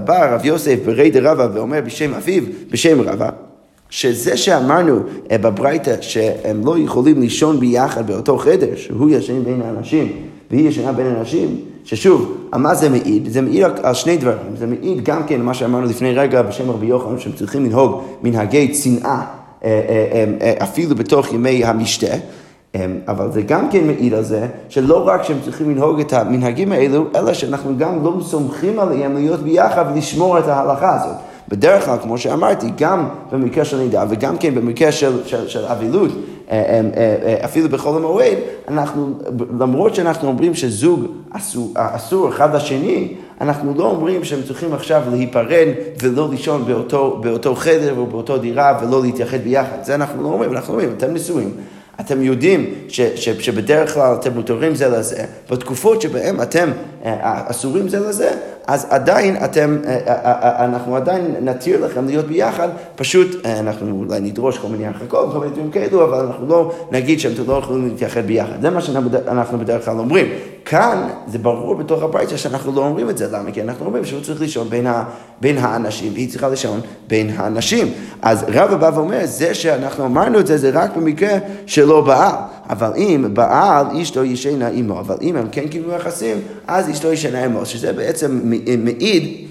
בא 0.05 0.35
רב 0.35 0.45
יוסף 0.45 0.77
ברי 0.85 1.11
דרבא 1.11 1.49
ואומר 1.55 1.81
בשם 1.85 2.15
אביו, 2.15 2.43
בשם 2.71 3.01
רבא, 3.01 3.31
שזה 3.91 4.37
שאמרנו 4.37 5.01
אה, 5.31 5.39
בברייתא 5.39 5.95
שהם 6.01 6.67
לא 6.67 6.79
יכולים 6.79 7.21
לישון 7.21 7.61
ביחד 7.61 8.07
באותו 8.07 8.39
חדר, 8.39 8.77
שהוא 8.77 9.11
ישן 9.11 9.45
בין 9.45 9.63
האנשים 9.63 10.13
והיא 10.51 10.69
ישנה 10.69 10.93
בין 10.93 11.07
האנשים, 11.07 11.61
ששוב, 11.85 12.37
על 12.53 12.61
מה 12.61 12.75
זה 12.75 12.89
מעיד? 12.89 13.29
זה 13.33 13.41
מעיד 13.41 13.65
על 13.83 13.95
שני 13.95 14.17
דברים. 14.17 14.57
זה 14.57 14.67
מעיד 14.67 15.05
גם 15.05 15.23
כן 15.27 15.41
מה 15.41 15.55
שאמרנו 15.55 15.87
לפני 15.87 16.15
רגע 16.15 16.43
בשם 16.43 16.71
רבי 16.71 16.87
יוחנן, 16.87 17.19
שהם 17.19 17.33
צריכים 17.33 17.65
לנהוג 17.65 18.03
מנהגי 18.23 18.69
צנעה 18.69 19.27
אה, 19.65 19.81
אה, 19.89 20.25
אה, 20.41 20.55
אפילו 20.63 20.97
בתוך 20.97 21.33
ימי 21.33 21.65
המשתה. 21.65 22.15
אבל 23.09 23.33
זה 23.33 23.43
גם 23.43 23.71
כן 23.71 23.87
מעיד 23.87 24.15
על 24.15 24.23
זה 24.23 24.47
שלא 24.69 25.09
רק 25.09 25.23
שהם 25.23 25.37
צריכים 25.45 25.71
לנהוג 25.71 26.01
את 26.01 26.13
המנהגים 26.13 26.73
האלו, 26.73 27.05
אלא 27.15 27.35
שאנחנו 27.35 27.79
גם 27.79 28.05
לא 28.05 28.13
סומכים 28.23 28.79
עליהם 28.79 29.15
להיות 29.15 29.41
ביחד 29.41 29.85
ולשמור 29.95 30.39
את 30.39 30.49
ההלכה 30.49 30.95
הזאת. 30.95 31.17
בדרך 31.51 31.85
כלל, 31.85 31.99
כמו 32.03 32.19
שאמרתי, 32.19 32.67
גם 32.79 33.09
במקרה 33.33 33.65
של 33.65 33.79
נידה 33.79 34.05
וגם 34.11 34.39
כן 34.39 34.55
במקרה 34.55 34.93
של, 34.93 35.27
של, 35.27 35.49
של 35.49 35.65
אבילות, 35.65 36.11
אה, 36.51 36.81
אה, 36.97 37.17
אה, 37.25 37.45
אפילו 37.45 37.69
בחול 37.69 37.97
המועד, 37.97 38.39
אנחנו, 38.69 39.13
למרות 39.61 39.95
שאנחנו 39.95 40.29
אומרים 40.29 40.55
שזוג 40.55 41.07
אסור 41.75 42.29
אחד 42.29 42.55
לשני, 42.55 43.15
אנחנו 43.41 43.75
לא 43.77 43.85
אומרים 43.85 44.25
שהם 44.25 44.43
צריכים 44.47 44.75
עכשיו 44.75 45.03
להיפרד 45.11 45.69
ולא 46.03 46.29
לישון 46.31 46.65
באותו, 46.67 47.21
באותו 47.23 47.55
חדר 47.55 47.99
או 47.99 48.07
באותו 48.07 48.39
דירה 48.39 48.79
ולא 48.83 49.03
להתייחד 49.03 49.39
ביחד. 49.39 49.79
זה 49.83 49.95
אנחנו 49.95 50.23
לא 50.23 50.29
אומרים, 50.29 50.53
אנחנו 50.53 50.73
אומרים, 50.73 50.91
אתם 50.97 51.15
נשואים. 51.15 51.51
אתם 52.01 52.23
יודעים 52.23 52.75
ש, 52.89 53.01
ש, 53.01 53.29
שבדרך 53.29 53.95
כלל 53.95 54.15
אתם 54.15 54.33
מותרים 54.35 54.75
זה 54.75 54.89
לזה, 54.89 55.25
בתקופות 55.51 56.03
שבהן 56.03 56.43
אתם 56.43 56.71
אסורים 57.23 57.89
זה 57.89 58.01
לזה, 58.01 58.31
אז 58.71 58.87
עדיין 58.91 59.37
אתם, 59.45 59.77
אה, 59.85 59.99
אה, 60.07 60.15
אה, 60.25 60.65
אנחנו 60.65 60.97
עדיין 60.97 61.35
נתיר 61.41 61.85
לכם 61.85 62.07
להיות 62.07 62.27
ביחד, 62.27 62.69
פשוט 62.97 63.47
אנחנו 63.47 64.05
אולי 64.09 64.21
נדרוש 64.21 64.59
כל 64.59 64.69
מיני 64.69 64.87
הרחקות, 64.87 65.33
כל 65.33 65.39
מיני 65.39 65.53
דברים 65.53 65.71
כאלו, 65.71 66.05
אבל 66.05 66.19
אנחנו 66.27 66.47
לא 66.47 66.73
נגיד 66.91 67.21
שאתם 67.21 67.43
לא 67.47 67.53
יכולים 67.53 67.89
להתייחד 67.89 68.27
ביחד. 68.27 68.63
זה 68.63 68.71
מה 68.71 68.81
שאנחנו 68.81 69.59
בדרך 69.59 69.85
כלל 69.85 69.99
אומרים. 69.99 70.27
כאן 70.65 71.09
זה 71.27 71.39
ברור 71.39 71.75
בתוך 71.75 72.03
הברייתא 72.03 72.37
שאנחנו 72.37 72.73
לא 72.73 72.81
אומרים 72.81 73.11
את 73.11 73.19
זה, 73.19 73.27
למה? 73.33 73.51
כי 73.51 73.63
אנחנו 73.63 73.87
אומרים 73.87 74.05
שהוא 74.05 74.21
צריך 74.21 74.41
לישון 74.41 74.69
בין, 74.69 74.87
ה, 74.87 75.05
בין 75.41 75.59
האנשים, 75.59 76.13
והיא 76.13 76.31
צריכה 76.31 76.49
לישון 76.49 76.81
בין 77.09 77.31
האנשים. 77.37 77.93
אז 78.23 78.45
רבא 78.49 78.77
בא 78.77 78.91
ואומר, 78.95 79.21
זה 79.25 79.55
שאנחנו 79.55 80.07
אמרנו 80.07 80.41
את 80.41 80.47
זה, 80.47 80.57
זה 80.57 80.71
רק 80.73 80.97
במקרה 80.97 81.39
שלא 81.67 82.01
בעל. 82.01 82.35
אבל 82.71 82.93
אם 82.97 83.27
בעל 83.33 83.87
אשתו 84.03 84.25
ישנה 84.25 84.69
עמו, 84.69 85.01
אבל 85.01 85.17
אם 85.23 85.37
הם 85.37 85.49
כן 85.53 85.69
קיבלו 85.69 85.93
יחסים, 85.93 86.37
אז 86.67 86.91
אשתו 86.91 87.13
ישנה 87.13 87.45
עמו, 87.45 87.67
שזה 87.67 87.93
בעצם 87.93 88.41
מעיד 88.79 89.47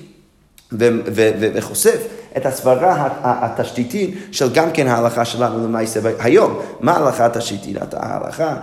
וחושף 1.55 2.07
את 2.37 2.45
הסברה 2.45 3.07
התשתיתית 3.23 4.15
של 4.31 4.53
גם 4.53 4.71
כן 4.73 4.87
ההלכה 4.87 5.25
שלנו 5.25 5.63
למעשה 5.63 5.99
היום. 6.19 6.59
מה 6.79 6.91
ההלכה 6.91 7.25
התשתיתית? 7.25 7.77
ההלכה 7.93 8.55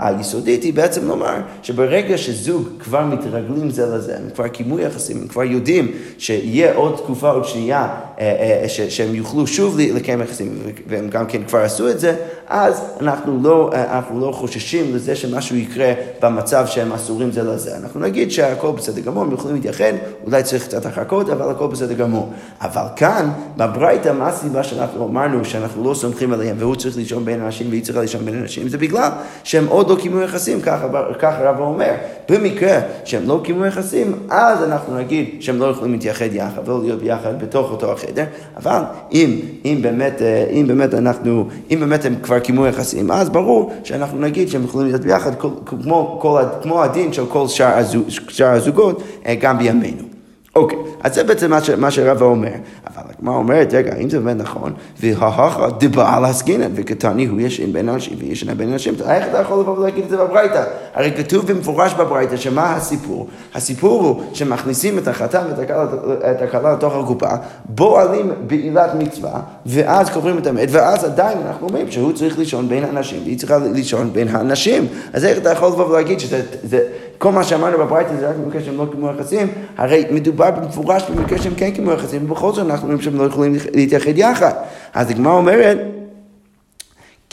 היסודית 0.00 0.62
היא 0.62 0.74
בעצם 0.74 1.08
לומר 1.08 1.34
שברגע 1.62 2.18
שזוג 2.18 2.68
כבר 2.78 3.04
מתרגלים 3.04 3.70
זה 3.70 3.86
לזה, 3.86 4.16
הם 4.16 4.30
כבר 4.34 4.48
קיימו 4.48 4.78
יחסים, 4.78 5.20
הם 5.22 5.28
כבר 5.28 5.44
יודעים 5.44 5.92
שיהיה 6.18 6.74
עוד 6.74 6.96
תקופה, 6.96 7.30
עוד 7.30 7.44
שנייה, 7.44 7.88
אה, 8.20 8.60
אה, 8.62 8.68
שהם 8.68 9.14
יוכלו 9.14 9.46
שוב 9.46 9.78
לקיים 9.78 10.22
יחסים, 10.22 10.58
והם 10.86 11.08
גם 11.08 11.26
כן 11.26 11.44
כבר 11.44 11.58
עשו 11.58 11.90
את 11.90 12.00
זה, 12.00 12.16
אז 12.48 12.82
אנחנו 13.00 13.38
לא, 13.42 13.70
אה, 13.72 13.96
אנחנו 13.96 14.20
לא 14.20 14.32
חוששים 14.32 14.94
לזה 14.94 15.16
שמשהו 15.16 15.56
יקרה 15.56 15.92
במצב 16.22 16.66
שהם 16.66 16.92
אסורים 16.92 17.32
זה 17.32 17.42
לזה. 17.42 17.76
אנחנו 17.76 18.00
נגיד 18.00 18.30
שהכל 18.30 18.70
בסדר 18.70 19.00
גמור, 19.00 19.22
הם 19.22 19.32
יכולים 19.32 19.56
להתייחד, 19.56 19.92
אולי 20.24 20.42
צריך 20.42 20.64
קצת 20.64 20.86
הרחקות, 20.86 21.30
אבל 21.30 21.50
הכל 21.50 21.66
בסדר 21.66 21.94
גמור. 21.94 22.32
אבל 22.60 22.84
כאן, 22.96 23.30
בברייתא, 23.56 24.12
מה 24.12 24.28
הסיבה 24.28 24.62
שאנחנו 24.62 25.06
אמרנו 25.06 25.44
שאנחנו 25.44 25.84
לא 25.84 25.94
סומכים 25.94 26.32
עליהם 26.32 26.56
והוא 26.58 26.76
צריך 26.76 26.96
לישון 26.96 27.24
בין 27.24 27.42
אנשים 27.42 27.70
והיא 27.70 27.82
צריכה 27.82 28.00
לישון 28.00 28.24
בין 28.24 28.38
אנשים? 28.38 28.68
זה 28.68 28.78
בגלל 28.78 29.10
שהם 29.44 29.66
עוד 29.66 29.90
לא 29.90 29.96
קיימו 29.96 30.20
יחסים, 30.20 30.60
ככה 30.60 31.50
רבא 31.50 31.64
אומר. 31.64 31.92
במקרה 32.28 32.80
שהם 33.04 33.22
לא 33.26 33.40
קיימו 33.44 33.66
יחסים, 33.66 34.12
אז 34.30 34.62
אנחנו 34.62 34.98
נגיד 34.98 35.36
שהם 35.40 35.58
לא 35.58 35.66
יכולים 35.66 35.92
להתייחד 35.92 36.32
יחד 36.32 36.68
ולא 36.68 36.80
להיות 36.82 37.00
ביחד 37.02 37.42
בתוך 37.42 37.70
אותו 37.70 37.92
החדר, 38.06 38.24
אבל 38.56 38.82
אם, 39.12 39.40
אם, 39.64 39.78
באמת, 39.82 40.22
אה, 40.22 40.46
אם 40.50 40.66
באמת 40.68 40.94
אנחנו, 40.94 41.48
אם 41.70 41.80
באמת 41.80 42.04
הם 42.04 42.14
כבר 42.22 42.38
קיימו 42.38 42.66
יחסים, 42.66 43.10
אז 43.10 43.30
ברור 43.30 43.72
שאנחנו 43.84 44.20
נגיד 44.20 44.48
שהם 44.48 44.64
יכולים 44.64 44.86
להיות 44.86 45.02
ביחד 45.02 45.34
כמו, 45.34 45.50
כמו, 45.66 46.22
כמו 46.62 46.82
הדין 46.82 47.12
של 47.12 47.26
כל 47.26 47.48
שאר 48.28 48.52
הזוגות 48.52 49.02
אה, 49.26 49.34
גם 49.34 49.58
בימינו. 49.58 50.02
אוקיי, 50.56 50.78
אז 51.02 51.14
זה 51.14 51.24
בעצם 51.24 51.50
מה, 51.50 51.58
מה 51.78 51.90
שרבא 51.90 52.24
אומר. 52.24 52.52
הגמרא 53.18 53.36
אומרת, 53.36 53.74
רגע, 53.74 53.96
אם 53.96 54.10
זה 54.10 54.20
באמת 54.20 54.36
נכון, 54.36 54.72
וההכה 55.00 55.68
דבעל 55.78 56.24
עסקינן, 56.24 56.70
וכתני 56.74 57.26
הוא 57.26 57.40
ישן 57.40 57.72
בין 57.72 57.88
אנשים 57.88 58.16
וישנה 58.18 58.54
בין 58.54 58.72
אנשים, 58.72 58.94
איך 59.08 59.28
אתה 59.28 59.38
יכול 59.38 59.60
לבוא 59.60 59.78
ולהגיד 59.78 60.04
את 60.04 60.10
זה 60.10 60.16
בברייתא? 60.16 60.64
הרי 60.94 61.12
כתוב 61.16 61.52
במפורש 61.52 61.94
בברייתא 61.94 62.36
שמה 62.36 62.74
הסיפור? 62.74 63.28
הסיפור 63.54 64.02
הוא 64.02 64.22
שמכניסים 64.32 64.98
את 64.98 65.08
החתן 65.08 65.44
ואת 65.56 66.42
הכלה 66.42 66.72
לתוך 66.72 66.94
הקופה, 66.94 67.30
בועלים 67.64 68.32
בעילת 68.46 68.94
מצווה, 68.94 69.40
ואז 69.66 70.10
קוברים 70.10 70.38
את 70.38 70.46
המת, 70.46 70.68
ואז 70.70 71.04
עדיין 71.04 71.38
אנחנו 71.46 71.68
אומרים 71.68 71.90
שהוא 71.90 72.12
צריך 72.12 72.38
לישון 72.38 72.68
בין 72.68 72.84
האנשים, 72.84 73.22
והיא 73.24 73.38
צריכה 73.38 73.58
לישון 73.58 74.12
בין 74.12 74.28
האנשים. 74.28 74.86
אז 75.12 75.24
איך 75.24 75.38
אתה 75.38 75.50
יכול 75.50 75.68
לבוא 75.68 75.86
ולהגיד 75.86 76.20
שזה... 76.20 76.42
כל 77.18 77.32
מה 77.32 77.44
שאמרנו 77.44 77.78
בברייתא 77.78 78.16
זה 78.20 78.28
רק 78.28 78.36
במקרה 78.36 78.62
שהם 78.62 78.76
לא 78.76 78.86
קיימו 78.90 79.10
יחסים, 79.10 79.48
הרי 79.76 80.04
מדובר 80.10 80.50
במפורש 80.50 81.02
במקרה 81.10 81.38
שהם 81.38 81.54
כן 81.56 81.70
קיימו 81.70 81.92
יחסים, 81.92 82.24
ובכל 82.24 82.52
זאת 82.52 82.66
אנחנו 82.66 82.82
אומרים 82.82 83.02
שהם 83.02 83.18
לא 83.18 83.24
יכולים 83.24 83.56
להתייחד 83.74 84.18
יחד. 84.18 84.52
אז 84.94 85.10
הגמרא 85.10 85.32
אומרת, 85.32 85.78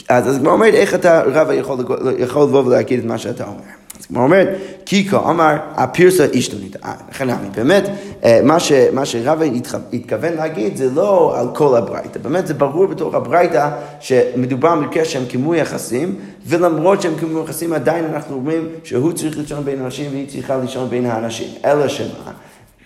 אז 0.08 0.36
הגמרא 0.36 0.52
אומרת, 0.52 0.74
איך 0.74 0.94
אתה, 0.94 1.22
רבא, 1.22 1.54
יכול, 1.54 1.78
יכול 2.18 2.42
לבוא 2.42 2.64
ולהגיד 2.64 2.98
את 2.98 3.04
מה 3.04 3.18
שאתה 3.18 3.44
אומר. 3.44 3.83
אז 4.00 4.06
כמו 4.06 4.22
אומרת, 4.22 4.48
קיקו 4.84 5.30
אמר, 5.30 5.56
הפירסה 5.74 6.26
אשתונית. 6.38 6.76
לכן 7.10 7.30
אני, 7.30 7.48
באמת, 7.54 7.84
אה, 8.24 8.40
מה, 8.42 8.60
ש, 8.60 8.72
מה 8.92 9.06
שרבא 9.06 9.44
התכוון 9.92 10.32
להגיד 10.32 10.76
זה 10.76 10.90
לא 10.90 11.40
על 11.40 11.46
כל 11.54 11.76
הברייתא. 11.76 12.18
באמת 12.18 12.46
זה 12.46 12.54
ברור 12.54 12.86
בתוך 12.86 13.14
הברייתא 13.14 13.68
שמדובר 14.00 14.74
במקרה 14.74 15.04
שהם 15.04 15.24
קיימו 15.24 15.54
יחסים, 15.54 16.14
ולמרות 16.46 17.02
שהם 17.02 17.12
קיימו 17.18 17.40
יחסים 17.40 17.72
עדיין 17.72 18.04
אנחנו 18.04 18.34
אומרים 18.36 18.68
שהוא 18.84 19.12
צריך 19.12 19.38
לישון 19.38 19.64
בין 19.64 19.82
אנשים 19.82 20.10
והיא 20.10 20.28
צריכה 20.28 20.56
לישון 20.56 20.90
בין 20.90 21.06
האנשים. 21.06 21.48
אלא 21.64 21.88
שמה? 21.88 22.32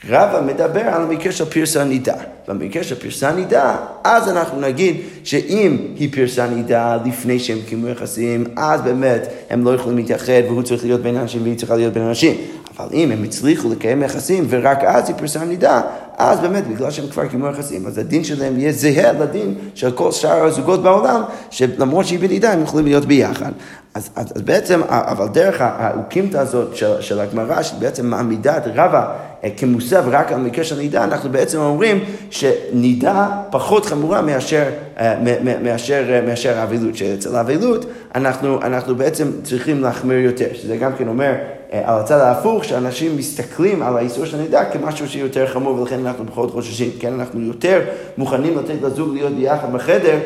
רבא 0.08 0.40
מדבר 0.46 0.80
על 0.80 1.02
המקרה 1.02 1.32
של 1.32 1.44
פרסה 1.44 1.84
נידה. 1.84 2.14
במקרה 2.48 2.82
של 2.82 2.94
פרסה 2.94 3.32
נידה, 3.32 3.76
אז 4.04 4.28
אנחנו 4.28 4.60
נגיד 4.60 4.96
שאם 5.24 5.76
היא 5.96 6.08
פרסה 6.12 6.46
נידה 6.46 6.98
לפני 7.06 7.38
שהם 7.38 7.58
קיימו 7.68 7.88
יחסים, 7.88 8.44
אז 8.56 8.80
באמת 8.80 9.28
הם 9.50 9.64
לא 9.64 9.74
יכולים 9.74 9.98
להתייחד 9.98 10.42
והוא 10.46 10.62
צריך 10.62 10.84
להיות 10.84 11.00
בין 11.00 11.16
אנשים 11.16 11.42
והיא 11.42 11.58
צריכה 11.58 11.76
להיות 11.76 11.92
בין 11.92 12.02
אנשים. 12.02 12.36
אבל 12.78 12.88
אם 12.92 13.10
הם 13.10 13.24
הצליחו 13.24 13.68
לקיים 13.68 14.02
יחסים 14.02 14.46
ורק 14.48 14.84
אז 14.84 15.08
היא 15.08 15.16
פרסה 15.16 15.44
נידה, 15.44 15.80
אז 16.18 16.40
באמת, 16.40 16.66
בגלל 16.66 16.90
שהם 16.90 17.08
כבר 17.08 17.26
קיימו 17.26 17.46
יחסים, 17.46 17.86
אז 17.86 17.98
הדין 17.98 18.24
שלהם 18.24 18.58
יהיה 18.58 18.72
זהה 18.72 19.12
לדין 19.12 19.54
של 19.74 19.90
כל 19.90 20.12
שאר 20.12 20.44
הזוגות 20.44 20.82
בעולם, 20.82 21.22
שלמרות 21.50 22.06
שהיא 22.06 22.18
בנידה, 22.18 22.52
הם 22.52 22.62
יכולים 22.62 22.86
להיות 22.86 23.04
ביחד. 23.04 23.52
אז, 23.94 24.10
אז, 24.16 24.32
אז 24.36 24.42
בעצם, 24.42 24.80
אבל 24.88 25.26
דרך 25.28 25.56
האוקימתא 25.60 26.36
הזאת 26.36 26.76
של, 26.76 27.00
של 27.00 27.20
הגמרא, 27.20 27.62
שבעצם 27.62 28.06
מעמידה 28.06 28.56
את 28.56 28.62
רבא 28.66 29.14
אה, 29.44 29.50
כמוסב 29.56 30.04
רק 30.06 30.32
על 30.32 30.40
מקרה 30.40 30.64
של 30.64 30.78
נידה, 30.78 31.04
אנחנו 31.04 31.30
בעצם 31.30 31.58
אומרים 31.58 32.04
שנידה 32.30 33.28
פחות 33.50 33.86
חמורה 33.86 34.22
מאשר, 34.22 34.64
אה, 34.98 35.14
מאשר, 35.62 36.04
אה, 36.10 36.20
מאשר 36.20 36.58
האבילות, 36.58 36.96
שאצל 36.96 37.36
האבילות 37.36 37.84
אנחנו, 38.14 38.62
אנחנו 38.62 38.94
בעצם 38.94 39.30
צריכים 39.42 39.82
להחמיר 39.82 40.18
יותר, 40.18 40.48
שזה 40.54 40.76
גם 40.76 40.92
כן 40.98 41.08
אומר 41.08 41.32
על 41.72 42.00
הצד 42.00 42.20
ההפוך, 42.20 42.64
שאנשים 42.64 43.16
מסתכלים 43.16 43.82
על 43.82 43.96
האיסור 43.96 44.24
של 44.24 44.38
הנידה 44.38 44.64
כמשהו 44.64 45.08
שיותר 45.08 45.46
חמור 45.46 45.80
ולכן 45.80 46.06
אנחנו 46.06 46.26
פחות 46.26 46.50
חוששים, 46.50 46.90
כן, 47.00 47.12
אנחנו 47.12 47.40
יותר 47.40 47.80
מוכנים 48.18 48.58
לתת 48.58 48.82
לזוג 48.82 49.14
להיות 49.14 49.32
ביחד 49.32 49.72
בחדר 49.72 50.18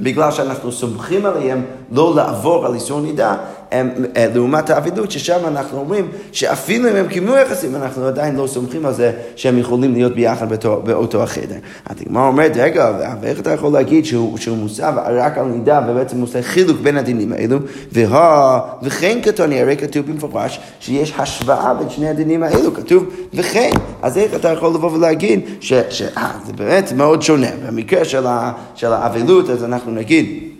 בגלל 0.00 0.30
שאנחנו 0.30 0.72
סומכים 0.72 1.26
עליהם 1.26 1.64
לא 1.92 2.14
לעבור 2.16 2.66
על 2.66 2.74
איסור 2.74 3.00
נידה, 3.00 3.36
הם, 3.72 3.90
אה, 4.16 4.26
לעומת 4.34 4.70
האבידות, 4.70 5.10
ששם 5.10 5.38
אנחנו 5.46 5.78
אומרים 5.78 6.08
שאפילו 6.32 6.90
אם 6.90 6.96
הם 6.96 7.08
קיימו 7.08 7.36
יחסים, 7.36 7.76
אנחנו 7.76 8.06
עדיין 8.06 8.36
לא 8.36 8.46
סומכים 8.46 8.86
על 8.86 8.94
זה 8.94 9.12
שהם 9.36 9.58
יכולים 9.58 9.92
להיות 9.92 10.14
ביחד 10.14 10.48
באותו, 10.48 10.82
באותו 10.84 11.22
החדר. 11.22 11.56
הגמרא 11.86 12.26
אומרת, 12.26 12.52
רגע, 12.56 12.92
ואיך 13.20 13.40
אתה 13.40 13.50
יכול 13.50 13.72
להגיד 13.72 14.04
שהוא, 14.04 14.38
שהוא 14.38 14.56
מוסב 14.56 14.92
רק 15.06 15.38
על 15.38 15.46
נידה 15.46 15.80
ובעצם 15.88 16.16
הוא 16.16 16.24
עושה 16.24 16.42
חילוק 16.42 16.80
בין 16.80 16.96
הדינים 16.96 17.32
האלו, 17.32 17.58
וה, 17.92 18.60
וכן 18.82 19.18
כתוני, 19.22 19.60
הרי 19.60 19.76
כתוב 19.76 20.06
במפורש 20.06 20.60
שיש 20.80 21.14
השוואה 21.18 21.74
בין 21.74 21.90
שני 21.90 22.08
הדינים 22.08 22.42
האלו, 22.42 22.74
כתוב 22.74 23.04
וכן, 23.34 23.70
אז 24.02 24.18
איך 24.18 24.34
אתה 24.34 24.48
יכול 24.48 24.74
לבוא 24.74 24.90
ולהגיד 24.90 25.40
שזה 25.60 26.08
באמת 26.56 26.92
מאוד 26.92 27.22
שונה. 27.22 27.46
במקרה 27.66 28.04
של, 28.04 28.26
של 28.74 28.92
האבלות, 28.92 29.50
אז 29.50 29.64
אנחנו 29.64 29.92
נגיד 29.92 30.52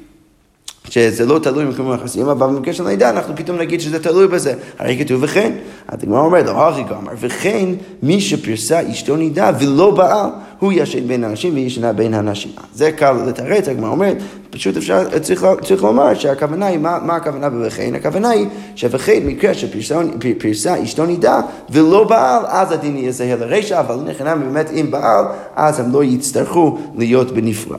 שזה 0.90 1.26
לא 1.26 1.38
תלוי 1.38 1.64
במקום 1.66 1.90
היחסים, 1.90 2.28
אבל 2.28 2.46
במקרה 2.46 2.74
של 2.74 2.86
הלידה 2.86 3.10
אנחנו 3.10 3.36
פתאום 3.36 3.58
נגיד 3.58 3.80
שזה 3.80 4.02
תלוי 4.02 4.28
בזה. 4.28 4.54
הרי 4.78 5.04
כתוב 5.04 5.22
וכן, 5.22 5.52
הגמרא 5.88 6.20
אומרת, 6.20 6.46
לא 6.46 6.68
הכי 6.68 6.82
גמר, 6.82 7.12
וכן 7.20 7.68
מי 8.02 8.20
שפרסה 8.20 8.90
אשתו 8.90 9.16
נידה 9.16 9.50
ולא 9.60 9.90
בעל, 9.90 10.30
הוא 10.62 10.72
ישן 10.72 11.08
בין 11.08 11.24
האנשים 11.24 11.54
וישנה 11.54 11.92
בין 11.92 12.14
האנשים. 12.14 12.52
זה 12.74 12.92
קל 12.92 13.12
לתרץ, 13.12 13.68
הגמרא 13.68 13.90
אומרת, 13.90 14.16
פשוט 14.50 14.76
אפשר, 14.76 15.18
צריך, 15.18 15.46
צריך 15.62 15.82
לומר 15.82 16.14
שהכוונה 16.14 16.66
היא, 16.66 16.78
מה, 16.78 16.98
מה 17.02 17.16
הכוונה 17.16 17.50
ב"וכן"? 17.50 17.94
הכוונה 17.94 18.28
היא 18.28 18.46
ש"וכן" 18.74 19.20
מקרה 19.26 19.54
שפרסה 19.54 20.82
אשתו 20.82 21.06
נידה 21.06 21.40
ולא 21.70 22.04
בעל, 22.04 22.42
אז 22.46 22.72
הדין 22.72 22.96
יהיה 22.96 23.12
זהה 23.12 23.36
לרשע, 23.36 23.80
אבל 23.80 23.96
נכנע 23.96 24.34
באמת 24.34 24.70
אם 24.70 24.90
בעל, 24.90 25.24
אז 25.56 25.80
הם 25.80 25.92
לא 25.92 26.04
יצטרכו 26.04 26.78
להיות 26.96 27.30
בנפרד. 27.30 27.78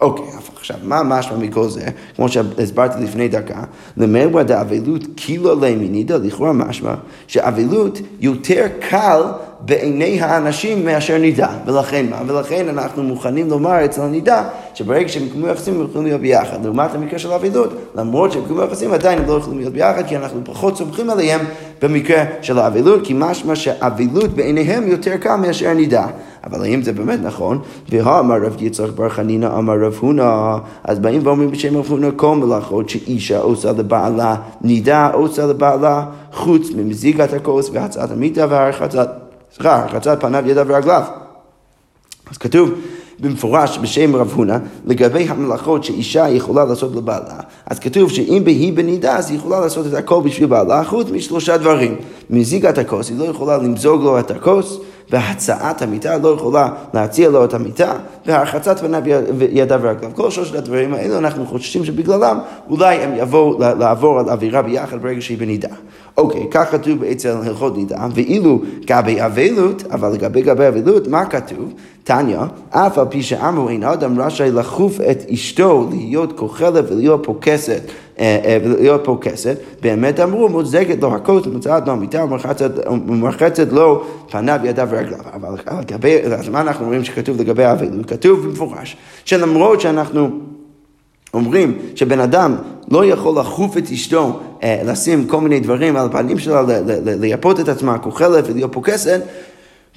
אוקיי, 0.00 0.24
עכשיו, 0.56 0.76
מה 0.82 1.02
משמע 1.02 1.36
מכל 1.36 1.68
זה? 1.68 1.86
כמו 2.16 2.28
שהסברתי 2.28 3.04
לפני 3.04 3.28
דקה, 3.28 3.62
למרווה 3.96 4.42
דאבלות 4.42 5.02
קילו 5.14 5.60
לימינידא, 5.60 6.16
לכאורה 6.16 6.52
משמע 6.52 6.94
שאבלות 7.26 7.98
יותר 8.20 8.66
קל 8.90 9.22
בעיני 9.60 10.20
האנשים 10.20 10.84
מאשר 10.84 11.18
נידה. 11.18 11.48
ולכן 11.66 12.06
מה? 12.10 12.16
ולכן 12.26 12.68
אנחנו 12.68 13.02
מוכנים 13.02 13.48
לומר 13.48 13.84
אצל 13.84 14.02
הנידה, 14.02 14.44
שברגע 14.74 15.08
שהם 15.08 15.26
יקיימו 15.26 15.48
יחסים 15.48 15.74
הם 15.74 15.86
יכולים 15.86 16.06
להיות 16.06 16.20
ביחד. 16.20 16.64
לעומת 16.64 16.94
המקרה 16.94 17.18
של 17.18 17.32
אבילות, 17.32 17.72
למרות 17.94 18.32
שהם 18.32 18.42
יקיימו 18.42 18.62
יחסים 18.62 18.92
עדיין 18.92 19.18
הם 19.18 19.26
לא 19.26 19.32
יכולים 19.32 19.58
להיות 19.58 19.72
ביחד, 19.72 20.06
כי 20.06 20.16
אנחנו 20.16 20.40
פחות 20.44 20.76
סומכים 20.76 21.10
עליהם 21.10 21.40
במקרה 21.82 22.24
של 22.42 22.58
האבילות, 22.58 23.00
כי 23.04 23.14
משמע 23.16 23.56
שאבילות 23.56 24.30
בעיניהם 24.30 24.88
יותר 24.88 25.16
קל 25.16 25.36
מאשר 25.36 25.72
נידה. 25.72 26.06
אבל 26.44 26.62
האם 26.62 26.82
זה 26.82 26.92
באמת 26.92 27.18
נכון? 27.22 27.58
והאמר 27.88 28.36
רב 28.42 28.56
יצחק 28.62 28.90
בר 28.90 29.08
חנינא 29.08 29.46
אמר 29.58 29.74
רב 29.80 29.98
הונא, 30.00 30.56
אז 30.84 30.98
באים 30.98 31.20
ואומרים 31.24 31.50
בשם 31.50 31.76
רב 31.76 31.86
הונא 31.88 32.08
כל 32.16 32.36
מלאכות 32.36 32.88
שאישה 32.88 33.38
עושה 33.38 33.72
לבעלה 33.72 34.36
נידה 34.60 35.10
עושה 35.12 35.46
לבעלה 35.46 36.04
חוץ 36.32 36.70
ממזיגת 36.76 37.32
הכוס 37.32 37.70
והצעת 37.72 38.10
המיטה 38.10 38.46
והרחצת 38.48 39.27
סליחה, 39.54 39.82
הרחצת 39.82 40.20
פניו, 40.20 40.48
ידיו 40.48 40.66
ורגליו. 40.68 41.02
אז 42.30 42.38
כתוב 42.38 42.70
במפורש 43.20 43.78
בשם 43.78 44.16
רב 44.16 44.32
הונא, 44.34 44.56
לגבי 44.84 45.28
המלאכות 45.28 45.84
שאישה 45.84 46.28
יכולה 46.28 46.64
לעשות 46.64 46.96
לבעלה, 46.96 47.40
אז 47.66 47.78
כתוב 47.78 48.10
שאם 48.10 48.42
היא 48.46 48.72
בנידה, 48.72 49.16
אז 49.16 49.30
היא 49.30 49.38
יכולה 49.38 49.60
לעשות 49.60 49.86
את 49.86 49.94
הכל 49.94 50.20
בשביל 50.24 50.48
בעלה, 50.48 50.84
חוץ 50.84 51.10
משלושה 51.10 51.56
דברים. 51.56 51.96
מזיגת 52.30 52.78
הכוס, 52.78 53.08
היא 53.08 53.18
לא 53.18 53.24
יכולה 53.24 53.56
למזוג 53.56 54.02
לו 54.02 54.18
את 54.18 54.30
הכוס, 54.30 54.78
והצעת 55.10 55.82
המיטה 55.82 56.18
לא 56.18 56.28
יכולה 56.28 56.68
להציע 56.94 57.28
לו 57.28 57.44
את 57.44 57.54
המיטה, 57.54 57.92
והרחצת 58.26 58.78
פניו 58.78 59.02
ידיו 59.50 59.80
ורגליו. 59.82 60.10
כל 60.14 60.30
שלושת 60.30 60.54
הדברים 60.54 60.94
האלו 60.94 61.18
אנחנו 61.18 61.46
חוששים 61.46 61.84
שבגללם 61.84 62.38
אולי 62.70 62.96
הם 62.96 63.10
יבואו 63.16 63.58
לעבור 63.58 64.18
על 64.18 64.30
אווירה 64.30 64.62
ביחד 64.62 65.02
ברגע 65.02 65.20
שהיא 65.20 65.38
בנידה. 65.38 65.68
אוקיי, 66.16 66.46
כך 66.50 66.70
כתוב 66.70 67.04
אצל 67.04 67.28
הלכות 67.28 67.76
נידה, 67.76 68.06
ואילו 68.14 68.62
גבי 68.84 69.24
אבלות, 69.24 69.82
אבל 69.90 70.12
לגבי 70.12 70.42
גבי 70.42 70.68
אבלות, 70.68 71.08
מה 71.08 71.26
כתוב? 71.26 71.72
תניא, 72.04 72.38
אף 72.70 72.98
על 72.98 73.06
פי 73.10 73.22
שאמרו 73.22 73.68
אין 73.68 73.84
אדם 73.84 74.20
רשאי 74.20 74.50
לחוף 74.50 75.00
את 75.00 75.30
אשתו 75.32 75.88
להיות 75.90 76.38
כוחלת 76.38 76.90
ולהיות 76.90 77.20
פוקסת. 77.26 77.82
אה, 78.20 78.38
אה, 78.44 78.58
ולהיות 78.64 79.00
פוקסת, 79.04 79.56
באמת 79.82 80.20
אמרו 80.20 80.48
מוזגת 80.48 81.02
לו 81.02 81.14
הכוס 81.14 81.46
ומצאת 81.46 81.86
לו 81.86 81.92
המיטה 81.92 82.24
ומרחצת 83.08 83.72
לו 83.72 84.04
פניו 84.30 84.60
ידיו 84.64 84.88
ורגליו. 84.90 85.18
אבל 85.34 85.48
לגבי, 85.80 86.18
אז 86.22 86.48
מה 86.48 86.60
אנחנו 86.60 86.84
אומרים 86.84 87.04
שכתוב 87.04 87.40
לגבי 87.40 87.64
האבלות? 87.64 88.06
כתוב 88.06 88.46
במפורש 88.46 88.96
שלמרות 89.24 89.80
שאנחנו 89.80 90.30
אומרים 91.34 91.78
שבן 91.94 92.20
אדם 92.20 92.56
לא 92.90 93.04
יכול 93.04 93.38
לחוף 93.38 93.76
את 93.76 93.90
אשתו, 93.92 94.40
לשים 94.64 95.26
כל 95.26 95.40
מיני 95.40 95.60
דברים 95.60 95.96
על 95.96 96.06
הפנים 96.06 96.38
שלה, 96.38 96.62
לייפות 97.04 97.60
את 97.60 97.68
עצמה 97.68 97.98
כוחלת 97.98 98.44
ולהיות 98.48 98.72
פוקסת, 98.72 99.20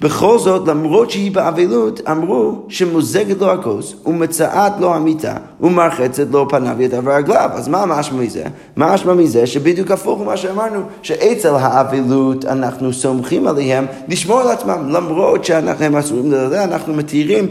בכל 0.00 0.38
זאת, 0.38 0.68
למרות 0.68 1.10
שהיא 1.10 1.32
באבלות, 1.32 2.00
אמרו 2.10 2.62
שמוזגת 2.68 3.40
לו 3.40 3.50
הכוס 3.50 3.94
ומצאת 4.06 4.72
לו 4.80 4.94
המיטה 4.94 5.34
ומרחצת 5.60 6.26
לו 6.30 6.48
פניו 6.48 6.82
ידיו 6.82 7.04
ורגליו. 7.04 7.50
אז 7.52 7.68
מה 7.68 7.86
משמע 7.86 8.20
מזה? 8.20 8.44
מה 8.76 8.94
משמע 8.94 9.14
מזה 9.14 9.46
שבדיוק 9.46 9.90
הפוך 9.90 10.20
ממה 10.20 10.36
שאמרנו, 10.36 10.80
שאצל 11.02 11.54
האבלות 11.54 12.44
אנחנו 12.44 12.92
סומכים 12.92 13.46
עליהם 13.46 13.86
לשמור 14.08 14.40
על 14.40 14.48
עצמם, 14.48 14.88
למרות 14.88 15.44
שאנחנו 15.44 15.98
אסורים 15.98 16.32
לזה, 16.32 16.64
אנחנו 16.64 16.94
מתירים, 16.94 17.46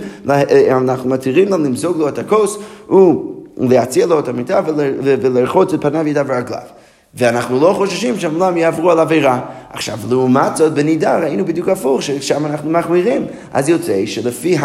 אנחנו 0.72 1.10
מתירים 1.10 1.48
להם 1.48 1.64
למזוג 1.64 1.98
לו 1.98 2.08
את 2.08 2.20
הכוס 2.20 2.58
ולהציע 3.58 4.06
לו 4.06 4.20
את 4.20 4.28
המיטה 4.28 4.62
ולרחוץ 5.02 5.74
את 5.74 5.82
פניו 5.82 6.08
ידיו 6.08 6.26
ורגליו. 6.28 6.81
ואנחנו 7.16 7.60
לא 7.60 7.74
חוששים 7.78 8.20
שהעולם 8.20 8.58
יעברו 8.58 8.92
על 8.92 9.00
עבירה. 9.00 9.40
עכשיו, 9.70 9.98
לעומת 10.10 10.58
זאת, 10.58 10.74
בנידה 10.74 11.20
ראינו 11.20 11.46
בדיוק 11.46 11.70
הפוך, 11.70 12.02
ששם 12.02 12.46
אנחנו 12.46 12.70
מחמירים. 12.70 13.26
אז 13.54 13.70
יוצא 13.70 14.06
שלפי 14.06 14.58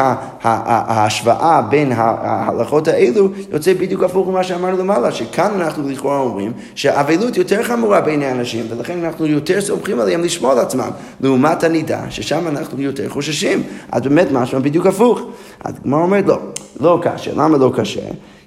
ההשוואה 0.42 1.62
בין 1.62 1.92
ההלכות 1.92 2.88
האלו, 2.88 3.28
יוצא 3.52 3.74
בדיוק 3.74 4.02
הפוך 4.02 4.28
ממה 4.28 4.44
שאמרנו 4.44 4.78
למעלה, 4.78 5.12
שכאן 5.12 5.60
אנחנו 5.60 5.88
לכאורה 5.88 6.18
אומרים 6.18 6.52
שהאבלות 6.74 7.36
יותר 7.36 7.62
חמורה 7.62 8.00
בעיני 8.00 8.30
אנשים, 8.32 8.66
ולכן 8.68 9.04
אנחנו 9.04 9.26
יותר 9.26 9.60
סומכים 9.60 10.00
עליהם 10.00 10.22
לשמור 10.22 10.52
על 10.52 10.58
עצמם, 10.58 10.90
לעומת 11.20 11.64
הנידה, 11.64 12.00
ששם 12.10 12.48
אנחנו 12.48 12.82
יותר 12.82 13.08
חוששים. 13.08 13.62
אז 13.92 14.02
באמת 14.02 14.28
משהו 14.32 14.62
בדיוק 14.62 14.86
הפוך. 14.86 15.20
אז 15.64 15.74
הגמרא 15.80 16.02
אומרת, 16.02 16.26
לא, 16.26 16.38
לא 16.80 17.00
קשה. 17.02 17.30
למה 17.36 17.58
לא 17.58 17.72
קשה? 17.76 18.00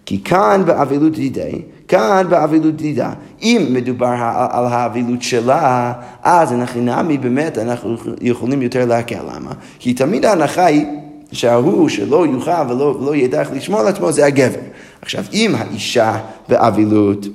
כי 0.06 0.24
כאן 0.24 0.62
באבלות 0.66 1.12
דידי, 1.12 1.62
כאן 1.90 2.28
באבלות 2.30 2.76
דידה, 2.76 3.12
אם 3.42 3.68
מדובר 3.70 4.16
על 4.52 4.66
האבלות 4.66 5.22
שלה, 5.22 5.94
אז 6.24 6.54
אנחנו 6.54 6.82
נעמי 6.82 7.18
באמת, 7.18 7.58
אנחנו 7.58 7.96
יכולים 8.22 8.62
יותר 8.62 8.86
להקל. 8.86 9.22
למה? 9.36 9.52
כי 9.80 9.94
תמיד 9.94 10.26
ההנחה 10.26 10.66
היא 10.66 10.86
שההוא 11.32 11.90
שלא 11.90 12.26
יוכל 12.28 12.52
ולא, 12.70 12.98
ולא 13.02 13.16
ידע 13.16 13.40
איך 13.40 13.50
לשמור 13.54 13.80
על 13.80 13.88
עצמו 13.88 14.12
זה 14.12 14.26
הגבר. 14.26 14.60
עכשיו, 15.02 15.24
אם 15.34 15.56
האישה 15.58 16.18
באבלות, 16.50 17.26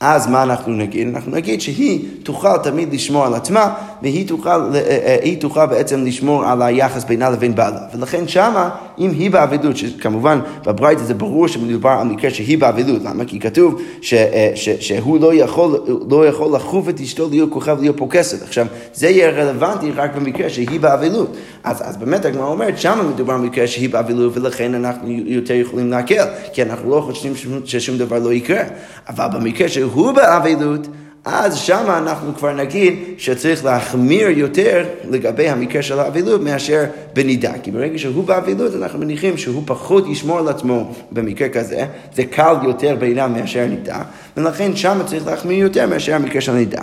אז 0.00 0.26
מה 0.26 0.42
אנחנו 0.42 0.72
נגיד? 0.72 1.08
אנחנו 1.08 1.32
נגיד 1.32 1.60
שהיא 1.60 2.08
תוכל 2.22 2.58
תמיד 2.58 2.94
לשמור 2.94 3.26
על 3.26 3.34
עצמה, 3.34 3.74
והיא 4.02 4.28
תוכל, 4.28 4.74
אה, 4.74 5.16
אה, 5.24 5.36
תוכל 5.36 5.66
בעצם 5.66 6.04
לשמור 6.04 6.44
על 6.44 6.62
היחס 6.62 7.04
בינה 7.04 7.30
לבין 7.30 7.54
בעלה. 7.54 7.80
ולכן 7.94 8.28
שמה, 8.28 8.70
אם 8.98 9.10
היא 9.10 9.30
באבלות, 9.30 9.76
שכמובן 9.76 10.40
בברייתא 10.66 11.02
זה 11.02 11.14
ברור 11.14 11.48
שמדובר 11.48 11.90
על 11.90 12.06
מקרה 12.06 12.30
שהיא 12.30 12.58
באבלות, 12.58 13.02
למה? 13.04 13.24
כי 13.24 13.40
כתוב 13.40 13.80
ש, 14.00 14.14
אה, 14.14 14.52
ש, 14.54 14.68
שהוא 14.68 15.20
לא 15.20 15.34
יכול, 15.34 15.80
לא 16.10 16.26
יכול 16.26 16.56
לחוף 16.56 16.88
את 16.88 17.00
אשתו 17.00 17.28
להיות 17.30 17.50
כוכב 17.50 17.80
להיות 17.80 17.96
פוקסת. 17.96 18.42
עכשיו, 18.42 18.66
זה 18.94 19.08
יהיה 19.08 19.30
רלוונטי 19.30 19.90
רק 19.90 20.16
במקרה 20.16 20.50
שהיא 20.50 20.80
באבלות. 20.80 21.36
אז, 21.64 21.82
אז 21.88 21.96
באמת 21.96 22.24
הגמרא 22.24 22.46
אומרת, 22.46 22.78
שמה 22.78 23.02
מדובר 23.02 23.34
על 23.34 23.40
מקרה 23.40 23.66
שהיא 23.66 23.90
באבלות, 23.90 24.36
ולכן 24.36 24.74
אנחנו 24.74 25.10
יותר 25.10 25.54
יכולים 25.54 25.90
להקל, 25.90 26.24
כי 26.52 26.62
אנחנו 26.62 26.90
לא 26.90 27.00
חושבים 27.00 27.32
ששום 27.64 27.98
דבר 27.98 28.18
לא 28.18 28.32
יקרה. 28.32 28.62
אבל 29.08 29.26
במקרה 29.38 29.68
שהוא 29.68 30.12
באבלות, 30.12 30.86
אז 31.26 31.56
שמה 31.56 31.98
אנחנו 31.98 32.34
כבר 32.34 32.52
נגיד 32.52 32.98
שצריך 33.18 33.64
להחמיר 33.64 34.28
יותר 34.28 34.84
לגבי 35.10 35.48
המקרה 35.48 35.82
של 35.82 35.98
האבילות 35.98 36.40
מאשר 36.40 36.84
בנידה. 37.14 37.52
כי 37.62 37.70
ברגע 37.70 37.98
שהוא 37.98 38.24
באבילות 38.24 38.72
אנחנו 38.74 38.98
מניחים 38.98 39.36
שהוא 39.36 39.62
פחות 39.66 40.06
ישמור 40.08 40.38
על 40.38 40.48
עצמו 40.48 40.92
במקרה 41.12 41.48
כזה, 41.48 41.84
זה 42.14 42.24
קל 42.24 42.54
יותר 42.64 42.96
בעיניו 42.96 43.30
מאשר 43.36 43.66
נידה, 43.66 44.02
ולכן 44.36 44.76
שמה 44.76 45.04
צריך 45.04 45.26
להחמיר 45.26 45.58
יותר 45.58 45.86
מאשר 45.86 46.14
המקרה 46.14 46.40
של 46.40 46.52
נידה. 46.52 46.82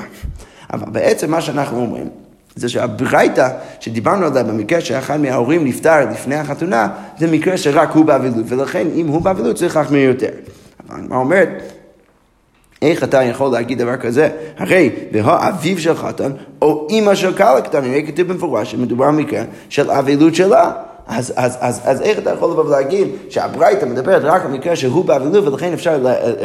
אבל 0.74 0.92
בעצם 0.92 1.32
מה 1.32 1.42
שאנחנו 1.42 1.78
אומרים, 1.78 2.10
זה 2.56 2.70
שהברייתא 2.70 3.50
שדיברנו 3.80 4.26
עליה 4.26 4.44
במקרה 4.44 4.82
שאחד 4.82 5.20
מההורים 5.20 5.66
נפטר 5.66 6.10
לפני 6.12 6.36
החתונה, 6.36 6.88
זה 7.20 7.28
מקרה 7.28 7.58
שרק 7.58 7.92
הוא 7.92 8.06
באבילות, 8.06 8.46
ולכן 8.48 8.88
אם 8.96 9.08
הוא 9.08 9.22
באבילות 9.22 9.56
צריך 9.56 9.78
להחמיר 9.78 10.10
יותר. 10.10 10.30
אבל 10.90 11.02
מה 11.10 11.16
אומרת? 11.16 11.73
איך 12.84 13.04
אתה 13.04 13.24
יכול 13.24 13.52
להגיד 13.52 13.78
דבר 13.78 13.98
כזה? 13.98 14.30
הרי 14.58 14.90
והאביו 15.12 15.80
של 15.80 15.96
חתן 15.96 16.32
או 16.62 16.88
אימא 16.90 17.16
של 17.16 17.34
קהל 17.34 17.58
הקטן, 17.58 17.78
הרי 17.78 18.04
כתוב 18.08 18.28
במפורש 18.28 18.72
שמדובר 18.72 19.08
במקרה 19.08 19.44
של 19.70 19.92
אבילות 19.92 20.36
שלה. 20.36 20.72
אז, 21.08 21.34
אז, 21.36 21.58
אז, 21.62 21.82
אז 21.84 22.02
איך 22.02 22.20
אתה 22.20 22.30
יכול 22.30 22.52
לבוא 22.52 22.66
ולהגיד 22.66 23.08
שהברייתא 23.30 23.86
מדברת 23.86 24.22
רק 24.24 24.46
על 24.46 24.52
מקרה 24.52 24.76
שהוא 24.76 25.06
באבילות 25.06 25.48
ולכן 25.48 25.74
אפשר, 25.74 26.00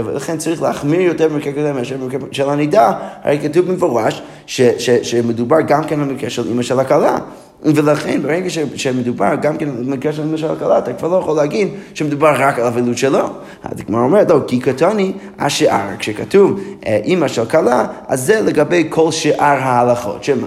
ולכן 0.05 0.39
צריך 0.39 0.63
להחמיר 0.63 1.01
יותר 1.01 1.29
במקרה 1.29 1.53
כזה 1.53 1.73
מאשר 1.73 1.97
במקרה 1.97 2.21
של 2.33 2.51
הנידה, 2.51 2.93
הרי 3.23 3.39
כתוב 3.43 3.67
במפורש 3.67 4.23
ש, 4.47 4.61
ש, 4.61 4.91
שמדובר 4.91 5.61
גם 5.61 5.85
כן 5.85 6.01
במקרה 6.01 6.31
של 6.31 6.49
אימא 6.49 6.63
של 6.63 6.81
הכלה. 6.81 7.19
ולכן 7.63 8.23
ברגע 8.23 8.51
שמדובר 8.75 9.35
גם 9.43 9.57
כן 9.57 9.69
של 10.13 10.23
למשל 10.23 10.51
הכלה, 10.51 10.79
אתה 10.79 10.93
כבר 10.93 11.09
לא 11.09 11.17
יכול 11.17 11.37
להגיד 11.37 11.69
שמדובר 11.95 12.33
רק 12.39 12.59
על 12.59 12.67
אבלות 12.67 12.99
שלו. 12.99 13.29
אז 13.63 13.81
הגמרא 13.81 14.01
אומרת, 14.01 14.31
לא, 14.31 14.41
כי 14.47 14.61
קטני 14.61 15.13
השאר. 15.39 15.97
כשכתוב 15.99 16.61
אה, 16.87 17.01
אימא 17.05 17.29
של 17.29 17.45
כלה, 17.45 17.87
אז 18.09 18.27
זה 18.27 18.41
לגבי 18.41 18.87
כל 18.89 19.13
שאר 19.13 19.45
ההלכות. 19.45 20.25
שמה? 20.25 20.47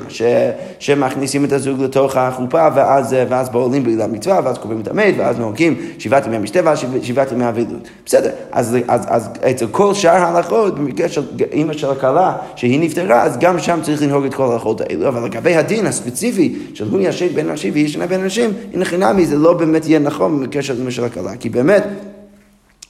שמכניסים 0.81 1.45
את 1.45 1.51
הזוג 1.51 1.81
לתוך 1.81 2.17
החופה, 2.17 2.67
ואז, 2.75 3.13
אה, 3.13 3.25
ואז 3.29 3.49
בועלים 3.49 3.83
בגלל 3.83 4.09
מצווה, 4.11 4.39
ואז 4.43 4.57
קובעים 4.57 4.81
את 4.81 4.87
המת, 4.87 5.13
ואז 5.17 5.39
נוהגים 5.39 5.75
שבעת 5.99 6.25
ימי 6.25 6.37
ואז 6.63 6.79
שבעת 7.01 7.31
ימי 7.31 7.49
אבלות. 7.49 7.89
בסדר, 8.05 8.29
אז, 8.51 8.77
אז, 8.87 9.05
אז 9.07 9.29
אצל 9.51 9.67
כל 9.67 9.93
שאר 9.93 10.15
ההלכות, 10.15 10.79
במקרה 10.79 11.09
של 11.09 11.21
אימא 11.51 11.73
של 11.73 11.89
הכלה, 11.89 12.33
שהיא 12.55 12.79
נפטרה, 12.79 13.23
אז 13.23 13.37
גם 13.37 13.59
שם 13.59 13.79
צריך 13.81 14.01
לנהוג 14.01 14.25
את 14.25 14.33
כל 14.33 14.43
ההלכות 14.43 14.81
האלו. 14.81 15.07
אבל 15.07 15.25
לגבי 15.25 15.55
הדין 15.55 15.85
הספציפי 15.85 16.55
של 16.73 16.87
הוא 16.91 16.99
ישן 16.99 17.27
בין 17.27 17.49
אנשים 17.49 17.73
והיא 17.73 17.85
ישנה 17.85 18.07
בין 18.07 18.21
אנשים, 18.21 18.49
הנה 18.73 18.85
חינמי 18.85 19.25
זה 19.25 19.37
לא 19.37 19.53
באמת 19.53 19.87
יהיה 19.87 19.99
נכון 19.99 20.39
במקרה 20.39 20.61
של 20.61 20.81
אמא 20.81 20.91
של 20.91 21.03
הכלה. 21.03 21.35
כי 21.35 21.49
באמת, 21.49 21.83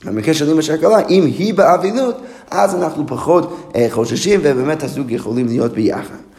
במקרה 0.05 0.33
של 0.33 0.51
אמא 0.51 0.61
של 0.61 0.73
הכלה, 0.73 1.07
אם 1.09 1.25
היא 1.25 1.53
באבילות, 1.53 2.21
אז 2.51 2.75
אנחנו 2.75 3.07
פחות 3.07 3.71
אה, 3.75 3.87
חוששים 3.89 4.39
ובאמת 4.43 4.83
הזוג 4.83 5.11
יכולים 5.11 5.47
להיות 5.47 5.73
ביחד. 5.73 6.30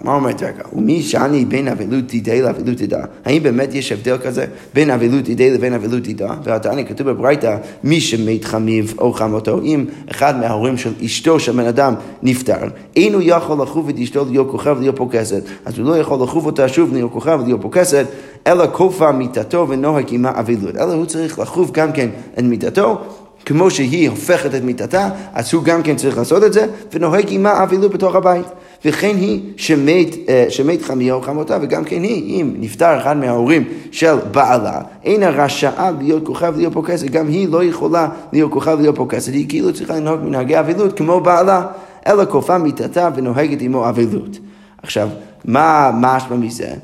מה 0.00 0.14
אומרת 0.14 0.42
רגע? 0.42 0.62
ומי 0.72 1.02
שאני 1.02 1.44
בין 1.44 1.68
אבלות 1.68 2.04
תידה 2.06 2.40
לאבלות 2.40 2.76
תידה? 2.76 3.00
האם 3.24 3.42
באמת 3.42 3.74
יש 3.74 3.92
הבדל 3.92 4.18
כזה 4.18 4.46
בין 4.74 4.90
אבלות 4.90 5.24
תידה 5.24 5.44
לבין 5.44 5.72
אבלות 5.72 6.04
תידה? 6.04 6.34
והתניא 6.44 6.84
כתוב 6.84 7.10
בברייתא, 7.10 7.56
מי 7.84 8.00
שמת 8.00 8.44
חמיו 8.44 8.84
או 8.98 9.12
חמותו, 9.12 9.60
אם 9.62 9.84
אחד 10.10 10.40
מההורים 10.40 10.76
של 10.76 10.92
אשתו 11.04 11.40
של 11.40 11.52
בן 11.52 11.66
אדם 11.66 11.94
נפטר, 12.22 12.68
אין 12.96 13.14
הוא 13.14 13.22
יכול 13.24 13.62
לחוב 13.62 13.88
את 13.88 13.98
אשתו 13.98 14.24
להיות 14.30 14.50
כוכב 14.50 14.76
להיות 14.80 14.96
פוקסת, 14.96 15.42
אז 15.64 15.78
הוא 15.78 15.86
לא 15.86 15.98
יכול 15.98 16.22
לחוב 16.22 16.46
אותה 16.46 16.68
שוב 16.68 16.92
להיות 16.92 17.12
כוכב 17.12 17.40
להיות 17.44 17.62
פוקסת, 17.62 18.06
אלא 18.46 18.64
כופה 18.72 19.12
מיתתו 19.12 19.66
ונוהג 19.68 20.06
עמה 20.10 20.30
אבלות. 20.40 20.76
אלא 20.76 20.92
הוא 20.92 21.06
צריך 21.06 21.38
לחוב 21.38 21.70
גם 21.72 21.92
כן 21.92 22.08
את 22.38 22.44
מיתתו. 22.44 22.98
כמו 23.46 23.70
שהיא 23.70 24.10
הופכת 24.10 24.54
את 24.54 24.62
מיתתה, 24.62 25.08
אז 25.32 25.54
הוא 25.54 25.62
גם 25.62 25.82
כן 25.82 25.96
צריך 25.96 26.18
לעשות 26.18 26.44
את 26.44 26.52
זה, 26.52 26.66
ונוהג 26.92 27.26
עמה 27.28 27.62
אבילות 27.62 27.92
בתוך 27.92 28.14
הבית. 28.14 28.46
וכן 28.84 29.16
היא 29.16 29.40
שמת, 29.56 30.16
אה, 30.28 30.46
שמת 30.48 30.82
חמיה 30.82 31.14
או 31.14 31.22
חמותה, 31.22 31.58
וגם 31.62 31.84
כן 31.84 32.02
היא, 32.02 32.40
אם 32.40 32.54
נפטר 32.58 32.98
אחד 32.98 33.16
מההורים 33.16 33.64
של 33.90 34.14
בעלה, 34.32 34.80
אין 35.04 35.22
הרשעה 35.22 35.90
להיות 36.00 36.26
כוכב 36.26 36.54
להיות 36.56 36.72
פוקסת, 36.72 37.10
גם 37.10 37.28
היא 37.28 37.48
לא 37.48 37.64
יכולה 37.64 38.08
להיות 38.32 38.52
כוכב 38.52 38.80
להיות 38.80 38.96
פוקסת, 38.96 39.32
היא 39.32 39.48
כאילו 39.48 39.72
צריכה 39.72 39.96
לנהוג 39.96 40.20
מנהגי 40.20 40.58
אבילות 40.58 40.98
כמו 40.98 41.20
בעלה, 41.20 41.66
אלא 42.06 42.24
כופה 42.24 42.58
מיתתה 42.58 43.08
ונוהגת 43.14 43.58
עמו 43.60 43.88
אבילות. 43.88 44.38
עכשיו, 44.82 45.08
מה 45.44 45.90
משמע 45.94 46.36
מזה? 46.36 46.74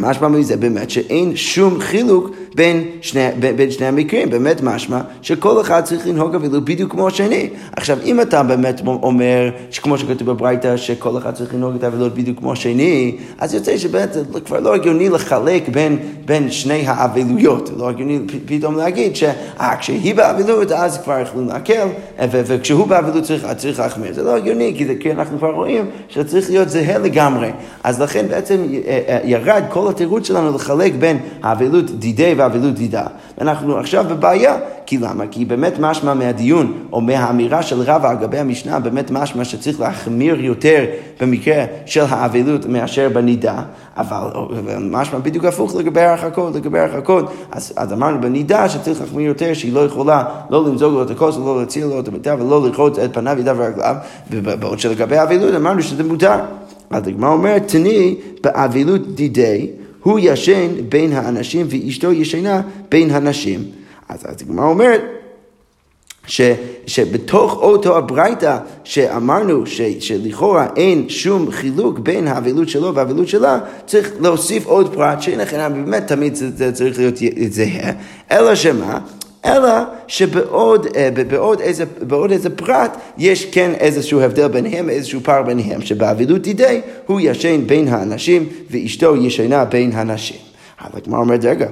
משמע 0.00 0.28
מזה 0.28 0.56
באמת 0.56 0.90
שאין 0.90 1.36
שום 1.36 1.80
חילוק 1.80 2.30
בין 2.54 2.84
שני, 3.00 3.28
בין, 3.56 3.70
שני 3.70 3.86
המקרים, 3.86 4.30
באמת 4.30 4.60
משמע 4.62 5.00
שכל 5.22 5.60
אחד 5.60 5.84
צריך 5.84 6.06
לנהוג 6.06 6.34
אבילות 6.34 6.64
בדיוק 6.64 6.92
כמו 6.92 7.08
השני. 7.08 7.48
עכשיו, 7.76 7.98
אם 8.04 8.20
אתה 8.20 8.42
באמת 8.42 8.80
אומר, 8.86 9.50
שכמו 9.70 9.98
שכתוב 9.98 10.30
בברייתא, 10.30 10.76
שכל 10.76 11.18
אחד 11.18 11.34
צריך 11.34 11.54
לנהוג 11.54 11.74
את 11.74 11.84
האבילות 11.84 12.14
בדיוק 12.14 12.38
כמו 12.38 12.52
השני, 12.52 13.16
אז 13.38 13.54
יוצא 13.54 13.78
שבאמת 13.78 14.12
זה 14.12 14.22
כבר 14.44 14.60
לא 14.60 14.74
הגיוני 14.74 15.08
לחלק 15.08 15.68
בין, 15.68 15.98
בין 16.24 16.50
שני 16.50 16.82
האבילויות. 16.86 17.70
לא 17.76 17.88
הגיוני 17.88 18.18
פתאום 18.46 18.76
להגיד 18.76 19.16
שכשהיא 19.16 20.14
באבילות 20.14 20.72
אז 20.72 20.98
כבר 20.98 21.20
יכולים 21.20 21.48
להקל, 21.48 21.88
וכשהוא 22.30 22.86
באבילות 22.86 23.24
צריך, 23.24 23.46
צריך 23.56 23.78
להחמיר. 23.80 24.12
זה 24.12 24.22
לא 24.22 24.36
הגיוני, 24.36 24.74
כי, 24.76 24.86
זה, 24.86 24.94
כי 25.00 25.12
אנחנו 25.12 25.38
כבר 25.38 25.50
רואים 25.50 25.84
שצריך 26.08 26.50
להיות 26.50 26.68
זהה 26.68 26.98
לגמרי. 26.98 27.50
אז 27.84 28.00
לכן 28.00 28.28
בעצם 28.28 28.64
אה, 28.86 29.00
אה, 29.08 29.18
ירד 29.24 29.62
כל 29.68 29.89
התירוץ 29.90 30.26
שלנו 30.26 30.54
לחלק 30.54 30.92
בין 30.98 31.18
האבילות 31.42 31.90
דידי 31.90 32.34
ואבילות 32.36 32.74
דידה. 32.74 33.06
ואנחנו 33.38 33.78
עכשיו 33.78 34.04
בבעיה, 34.08 34.56
כי 34.86 34.98
למה? 34.98 35.26
כי 35.30 35.44
באמת 35.44 35.72
משמע 35.80 36.14
מהדיון, 36.14 36.72
או 36.92 37.00
מהאמירה 37.00 37.62
של 37.62 37.80
רבא 37.80 38.10
על 38.10 38.16
גבי 38.16 38.38
המשנה, 38.38 38.80
באמת 38.80 39.10
משמע 39.10 39.44
שצריך 39.44 39.80
להחמיר 39.80 40.40
יותר 40.40 40.84
במקרה 41.20 41.64
של 41.86 42.04
האבילות 42.08 42.66
מאשר 42.66 43.08
בנידה, 43.08 43.62
אבל 43.96 44.26
משמע 44.80 45.18
בדיוק 45.18 45.44
הפוך 45.44 45.76
לגבי 45.76 46.00
הרחקות, 46.00 46.54
לגבי 46.54 46.78
הרחקות, 46.78 47.32
אז, 47.50 47.72
אז 47.76 47.92
אמרנו 47.92 48.20
בנידה 48.20 48.68
שצריך 48.68 49.00
להחמיר 49.00 49.26
יותר, 49.26 49.54
שהיא 49.54 49.72
לא 49.72 49.80
יכולה 49.80 50.24
לא 50.50 50.64
למזוג 50.64 50.92
לו 50.92 51.02
את 51.02 51.10
הכוס, 51.10 51.36
ולא 51.36 51.60
להציל 51.60 51.86
לו 51.86 52.00
את 52.00 52.08
המיטה, 52.08 52.34
ולא 52.38 52.62
לרחוץ 52.62 52.98
את 52.98 53.14
פניו, 53.14 53.36
ידיו 53.40 53.56
ורגליו, 53.58 53.94
ובעוד 54.30 54.78
שלגבי 54.78 55.16
האבילות 55.16 55.54
אמרנו 55.54 55.82
שזה 55.82 56.04
מותר. 56.04 56.38
אז 56.90 57.08
הגמרא 57.08 57.32
אומרת, 57.32 57.68
תני 57.68 58.16
באבילות 58.42 59.14
דידי, 59.14 59.70
הוא 60.02 60.18
ישן 60.22 60.68
בין 60.88 61.12
האנשים 61.12 61.66
ואשתו 61.70 62.12
ישנה 62.12 62.62
בין 62.88 63.10
הנשים. 63.10 63.64
אז 64.08 64.42
הגמרא 64.42 64.66
אומרת, 64.66 65.00
ש, 66.26 66.40
שבתוך 66.86 67.56
אותו 67.56 67.98
הברייתא 67.98 68.58
שאמרנו 68.84 69.66
ש, 69.66 69.80
שלכאורה 70.00 70.66
אין 70.76 71.08
שום 71.08 71.50
חילוק 71.50 71.98
בין 71.98 72.28
האבלות 72.28 72.68
שלו 72.68 72.94
והאבלות 72.94 73.28
שלה, 73.28 73.58
צריך 73.86 74.12
להוסיף 74.20 74.66
עוד 74.66 74.94
פרט 74.94 75.18
לכם, 75.28 75.72
באמת 75.72 76.06
תמיד 76.06 76.34
זה 76.34 76.72
צריך 76.72 76.98
להיות 76.98 77.14
זהה, 77.48 77.92
אלא 78.30 78.54
שמה? 78.54 78.98
אלא 79.44 79.68
שבעוד 80.06 80.86
אה, 80.96 81.08
בעוד 81.28 81.60
איזה, 81.60 81.84
בעוד 82.00 82.32
איזה 82.32 82.50
פרט 82.50 82.96
יש 83.18 83.44
כן 83.44 83.70
איזשהו 83.74 84.20
הבדל 84.20 84.48
ביניהם, 84.48 84.90
איזשהו 84.90 85.20
פער 85.20 85.42
ביניהם, 85.42 85.82
שבאבילות 85.82 86.42
דידי 86.42 86.80
הוא 87.06 87.20
ישן 87.22 87.66
בין 87.66 87.88
האנשים 87.88 88.48
ואשתו 88.70 89.16
ישנה 89.16 89.64
בין 89.64 89.92
הנשים. 89.92 90.36
אבל 90.80 91.00
הגמרא 91.04 91.20
אומרת, 91.20 91.44
רגע, 91.44 91.66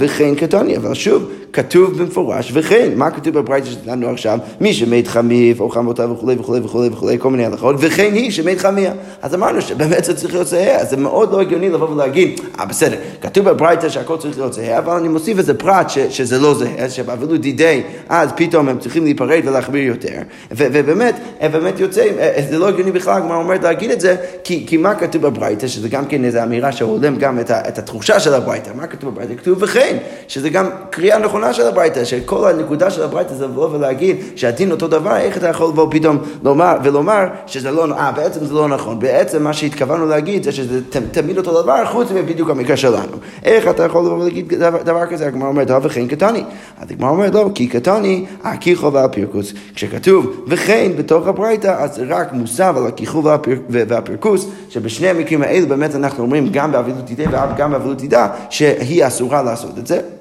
וכן 0.00 0.34
קטוני, 0.34 0.76
אבל 0.76 0.94
שוב, 0.94 1.30
כתוב 1.52 1.98
במפורש, 1.98 2.50
וכן, 2.54 2.90
מה 2.96 3.10
כתוב 3.10 3.38
בברייתא 3.38 3.66
שלנו 3.66 4.08
עכשיו? 4.08 4.38
מי 4.60 4.74
שמת 4.74 5.08
חמיב 5.08 5.60
או 5.60 5.70
חמותה 5.70 6.10
וכולי 6.10 6.36
וכולי 6.38 6.60
וכולי 6.60 6.88
וכולי, 6.88 7.18
כל 7.18 7.30
מיני 7.30 7.44
הלכות, 7.44 7.76
וכן 7.78 8.10
היא 8.14 8.30
שמת 8.30 8.58
חמיה. 8.58 8.92
אז 9.22 9.34
אמרנו 9.34 9.62
שבאמת 9.62 10.04
זה 10.04 10.16
צריך 10.16 10.34
להיות 10.34 10.46
זהה, 10.46 10.76
אז 10.76 10.90
זה 10.90 10.96
מאוד 10.96 11.32
לא 11.32 11.40
הגיוני 11.40 11.68
לבוא 11.68 11.90
ולהגיד, 11.90 12.40
אה 12.60 12.64
בסדר, 12.64 12.96
כתוב 13.20 13.50
בברייתא 13.50 13.88
שהכל 13.88 14.16
צריך 14.16 14.38
להיות 14.38 14.52
זהה, 14.52 14.78
אבל 14.78 14.92
אני 14.92 15.08
מוסיף 15.08 15.38
איזה 15.38 15.54
פרט 15.54 15.90
ש, 15.90 15.98
שזה 15.98 16.38
לא 16.38 16.54
זהה, 16.54 16.90
שבאבלות 16.90 17.40
דידי, 17.40 17.82
אז 18.08 18.30
פתאום 18.36 18.68
הם 18.68 18.78
צריכים 18.78 19.04
להיפרד 19.04 19.42
ולהחמיר 19.46 19.82
יותר. 19.82 20.18
ו- 20.52 20.66
ובאמת, 20.72 21.14
באמת 21.52 21.80
יוצא, 21.80 22.02
אה, 22.18 22.42
זה 22.50 22.58
לא 22.58 22.68
הגיוני 22.68 22.92
בכלל, 22.92 23.14
הגמרא 23.16 23.36
אומרת 23.36 23.62
להגיד 23.62 23.90
את 23.90 24.00
זה, 24.00 24.16
כי, 24.44 24.64
כי 24.66 24.76
מה 24.76 24.94
כתוב 24.94 25.22
בברייתא, 25.22 25.66
שזה 25.66 25.88
גם 25.88 26.04
כן 26.06 26.24
איזו 26.24 26.42
אמירה 26.42 26.72
שהולם 26.72 27.16
גם 27.16 27.40
את, 27.40 27.50
ה, 27.50 27.68
את 27.68 27.78
התחושה 27.78 28.20
של 28.20 28.34
הברייתא, 28.34 28.70
מה 28.74 28.86
כתוב 28.86 29.10
בברייתא? 29.10 29.34
כתוב 29.34 29.58
וכן, 29.62 29.96
שזה 30.28 30.50
גם 30.50 30.66
קריאה. 30.90 31.16
הנקודה 31.44 31.52
של 31.52 31.68
הברייתא, 31.68 32.04
שכל 32.04 32.48
הנקודה 32.48 32.90
של 32.90 33.02
הברייתא 33.02 33.34
זה 33.34 33.44
לבוא 33.44 33.68
ולהגיד 33.72 34.16
שהדין 34.36 34.70
אותו 34.70 34.88
דבר, 34.88 35.16
איך 35.16 35.36
אתה 35.36 35.48
יכול 35.48 35.68
לבוא 35.68 35.86
פתאום 35.90 36.18
לומר 36.42 36.76
ולומר 36.84 37.26
שזה 37.46 37.70
לא, 37.70 37.94
אה, 37.94 38.12
בעצם 38.12 38.44
זה 38.44 38.54
לא 38.54 38.68
נכון. 38.68 38.98
בעצם 38.98 39.42
מה 39.42 39.52
שהתכוונו 39.52 40.06
להגיד 40.06 40.42
זה 40.42 40.52
שזה 40.52 40.80
תמיד 41.10 41.38
אותו 41.38 41.62
דבר, 41.62 41.84
חוץ 41.86 42.10
מבדיוק 42.10 42.50
המקרה 42.50 42.76
שלנו. 42.76 43.16
איך 43.44 43.68
אתה 43.68 43.84
יכול 43.84 44.04
לבוא 44.04 44.18
ולהגיד 44.18 44.54
דבר, 44.54 44.82
דבר 44.82 45.06
כזה? 45.06 45.26
הגמרא 45.26 45.48
אומרת, 45.48 45.70
אה, 45.70 45.78
וכן 45.82 46.06
קטני. 46.08 46.44
אז 46.80 46.90
הגמרא 46.90 47.10
אומרת, 47.10 47.34
לא, 47.34 47.50
כי 47.54 47.66
קטני, 47.66 48.24
הכיכו 48.44 48.92
והפרקוס. 48.92 49.52
כשכתוב 49.74 50.44
וכן 50.48 50.92
בתוך 50.98 51.26
הברייתא, 51.26 51.76
אז 51.78 52.00
רק 52.08 52.32
מוסב 52.32 52.74
על 52.76 52.86
הכיכו 52.86 53.22
והפרקוס, 53.68 54.46
שבשני 54.70 55.08
המקרים 55.08 55.42
האלו 55.42 55.66
באמת 55.66 55.94
אנחנו 55.94 56.22
אומרים 56.22 56.48
גם 56.52 56.72
באבילות 56.72 57.10
ידי 57.10 57.24
וגם 57.54 57.70
באבילות 57.70 58.02
ידה, 58.02 58.28
שהיא 58.50 59.06
אסורה 59.06 59.42
לעשות 59.42 59.78
את 59.78 59.86
זה. 59.86 60.15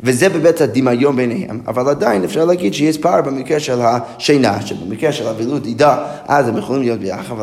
וזה 0.00 0.28
באמת 0.28 0.60
הדמיון 0.60 1.16
ביניהם, 1.16 1.60
אבל 1.66 1.88
עדיין 1.88 2.24
אפשר 2.24 2.44
להגיד 2.44 2.74
שיש 2.74 2.98
פער 2.98 3.22
במקרה 3.22 3.60
של 3.60 3.80
השינה, 3.82 4.62
שבמקרה 4.66 5.12
של 5.12 5.26
אבילות 5.26 5.62
דידה, 5.62 6.04
אז 6.26 6.48
הם 6.48 6.56
יכולים 6.56 6.82
להיות 6.82 7.00
ביחד, 7.00 7.34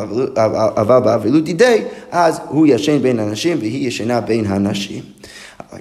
אבל 0.78 1.00
באבילות 1.00 1.44
דידי, 1.44 1.82
אז 2.12 2.40
הוא 2.50 2.68
ישן 2.68 3.02
בין 3.02 3.20
הנשים 3.20 3.58
והיא 3.60 3.88
ישנה 3.88 4.22
בין 4.22 4.46
הנשים. 4.46 5.02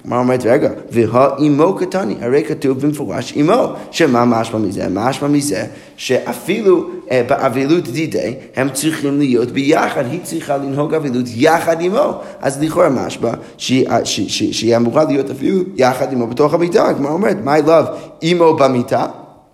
הגמרא 0.05 0.19
אומרת, 0.19 0.47
רגע, 0.47 0.71
והאימו 0.91 1.75
קטני, 1.75 2.15
הרי 2.21 2.45
כתוב 2.45 2.81
במפורש 2.81 3.33
אימו, 3.37 3.73
שמה 3.91 4.25
משמע 4.25 4.59
מזה? 4.59 4.87
משמע 4.91 5.29
מזה 5.29 5.65
שאפילו 5.97 6.91
אה, 7.11 7.23
באבילות 7.29 7.89
דידי 7.89 8.35
הם 8.57 8.69
צריכים 8.73 9.19
להיות 9.19 9.51
ביחד, 9.51 10.05
היא 10.11 10.21
צריכה 10.23 10.57
לנהוג 10.57 10.95
אבילות 10.95 11.27
יחד 11.35 11.77
עמו. 11.81 12.21
אז 12.41 12.63
לכאורה 12.63 12.89
משמע 12.89 13.31
שהיא, 13.59 13.89
אה, 13.89 14.05
שהיא 14.05 14.77
אמורה 14.77 15.05
להיות 15.05 15.31
אפילו 15.31 15.63
יחד 15.77 16.13
עמו 16.13 16.27
בתוך 16.27 16.55
המיטה. 16.55 16.89
הגמרא 16.89 17.13
אומרת, 17.13 17.37
my 17.45 17.67
love, 17.67 17.91
אימו 18.23 18.57
במיטה. 18.57 19.07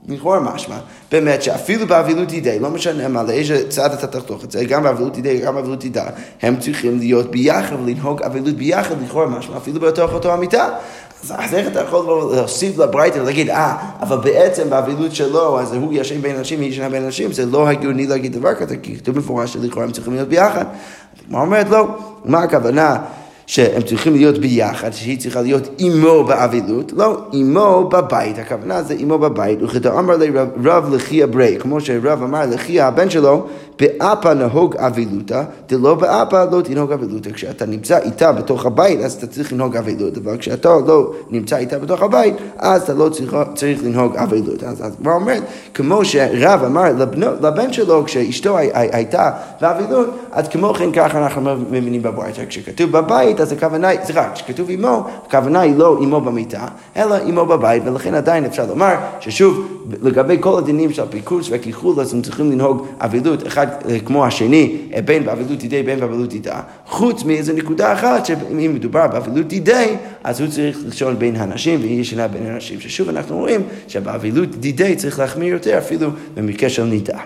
לכאורה 0.09 0.41
משמע, 0.41 0.77
באמת 1.13 1.43
שאפילו 1.43 1.87
באבילות 1.87 2.33
ידי, 2.33 2.59
לא 2.59 2.71
משנה 2.71 3.09
מה, 3.09 3.23
לאיזה 3.23 3.71
צד 3.71 3.93
אתה 3.93 4.07
תחתוך 4.07 4.45
את 4.45 4.51
זה, 4.51 4.65
גם 4.65 4.83
באבילות 4.83 5.19
ידי, 5.19 5.41
גם 5.41 5.55
באבילות 5.55 5.85
ידע, 5.85 6.05
הם 6.43 6.57
צריכים 6.57 6.99
להיות 6.99 7.31
ביחד 7.31 7.77
ולנהוג 7.85 8.23
אבילות 8.23 8.55
ביחד, 8.55 8.95
לכאורה 9.05 9.27
משמע, 9.27 9.57
אפילו 9.57 9.81
בתוך 9.81 10.13
אותו 10.13 10.33
המיטה. 10.33 10.69
אז 11.31 11.55
איך 11.55 11.67
אתה 11.67 11.81
יכול 11.81 12.07
להוסיף 12.35 12.79
לברייתא 12.79 13.19
ולהגיד, 13.19 13.51
אה, 13.51 13.77
אבל 14.01 14.17
בעצם 14.17 14.71
באבילות 14.71 15.15
שלו, 15.15 15.61
אז 15.61 15.73
הוא 15.73 15.93
ישן 15.93 16.21
בין 16.23 16.37
אנשים, 16.37 16.61
היא 16.61 16.71
ישנה 16.71 16.89
בין 16.89 17.05
אנשים, 17.05 17.33
זה 17.33 17.47
לא 17.47 17.69
הגיוני 17.69 18.07
להגיד 18.07 18.33
דבר 18.33 18.55
כזה, 18.55 18.77
כי 18.77 18.97
כתוב 18.97 19.19
מפורש 19.19 19.53
שלכאורה 19.53 19.85
הם 19.85 19.93
צריכים 19.93 20.15
להיות 20.15 20.29
ביחד. 20.29 20.65
מה 21.29 21.41
אומרת 21.41 21.69
לא? 21.69 21.87
מה 22.25 22.43
הכוונה? 22.43 22.97
שהם 23.51 23.83
צריכים 23.83 24.15
להיות 24.15 24.39
ביחד, 24.39 24.93
שהיא 24.93 25.19
צריכה 25.19 25.43
להיות 25.43 25.69
אימו 25.79 26.25
באבילות, 26.25 26.93
לא, 26.97 27.21
אימו 27.33 27.89
בבית, 27.93 28.39
הכוונה 28.39 28.83
זה 28.83 28.95
אימו 28.95 29.19
בבית, 29.19 29.63
וכדאמר 29.63 30.17
לרב 30.17 30.95
לחי 30.95 31.23
הברי, 31.23 31.57
כמו 31.61 31.81
שרב 31.81 32.23
אמר 32.23 32.47
לחי 32.51 32.81
הבן 32.81 33.11
שלו, 33.11 33.47
באפה 33.81 34.35
נהוג 34.35 34.77
אבילותה, 34.77 35.43
דלא 35.69 35.95
באפה 35.95 36.45
לא 36.45 36.61
תנהוג 36.61 36.93
אבילותה. 36.93 37.31
כשאתה 37.31 37.67
נמצא 37.67 37.99
איתה 37.99 38.33
בתוך 38.33 38.67
הבית, 38.67 39.01
אז 39.01 39.13
אתה 39.13 39.27
צריך 39.27 39.53
לנהוג 39.53 39.77
אבילות, 39.77 40.17
אבל 40.17 40.39
כשאתה 40.39 40.69
לא 40.87 41.13
נמצא 41.31 41.57
איתה 41.57 41.79
בתוך 41.79 42.03
הבית, 42.03 42.35
אז 42.59 42.83
אתה 42.83 42.95
לא 42.95 43.09
צריך, 43.09 43.37
צריך 43.55 43.85
לנהוג 43.85 44.17
אבילות. 44.17 44.63
אז 44.63 44.97
כבר 45.03 45.13
אומרת, 45.13 45.43
כמו 45.75 46.05
שרב 46.05 46.65
אמר 46.65 46.93
לבנו, 46.93 47.27
לבן 47.43 47.73
שלו, 47.73 48.05
כשאשתו 48.05 48.59
הייתה 48.75 49.31
באבילות, 49.61 50.09
אז 50.33 50.49
כמו 50.49 50.75
כן 50.75 50.93
ככה 50.93 51.19
אנחנו 51.19 51.41
מבינים 51.71 52.03
בבית. 52.03 52.35
כשכתוב 52.49 52.91
בבית, 52.91 53.41
אז 53.41 53.53
הכוונה, 53.53 53.89
סליחה, 54.05 54.31
כשכתוב 54.35 54.71
אמו, 54.71 55.05
הכוונה 55.27 55.61
היא 55.61 55.77
לא 55.77 55.99
אמו 55.99 56.21
במיטה, 56.21 56.67
אלא 56.97 57.17
אמו 57.29 57.47
בבית, 57.47 57.83
ולכן 57.87 58.15
עדיין 58.15 58.45
אפשר 58.45 58.67
לומר 58.67 58.95
ששוב, 59.21 59.67
לגבי 60.03 60.37
כל 60.41 60.59
הדינים 60.59 60.93
של 60.93 61.05
פיקוס 61.11 61.49
וכיחול, 61.51 62.01
אז 62.01 62.15
הם 62.15 62.23
צריכים 62.23 62.53
לנהוג 62.53 62.87
אבילות, 62.99 63.47
אחד 63.47 63.67
כמו 64.05 64.27
השני, 64.27 64.77
אה, 64.95 65.03
בין 65.03 65.25
באבלות 65.25 65.65
ידי 65.65 65.83
בין 65.83 66.01
באבלות 66.01 66.35
ידע, 66.35 66.61
חוץ 66.87 67.25
מאיזו 67.25 67.53
נקודה 67.53 67.93
אחת, 67.93 68.27
שאם 68.27 68.75
מדובר 68.75 69.07
באבלות 69.07 69.53
ידי, 69.53 69.95
אז 70.25 70.41
הוא 70.41 70.49
צריך 70.49 70.79
לישון 70.85 71.19
בין 71.19 71.37
הנשים 71.37 71.81
והיא 71.81 72.01
ישנה 72.01 72.29
בין 72.29 72.47
הנשים, 72.47 72.81
ששוב 72.81 73.09
אנחנו 73.09 73.37
רואים 73.37 73.61
שבאבלות 73.89 74.65
ידי 74.65 74.97
צריך 74.97 75.19
להחמיר 75.19 75.53
יותר 75.53 75.79
אפילו 75.79 76.11
במקרה 76.35 76.69
של 76.69 76.85
נידה. 76.85 77.19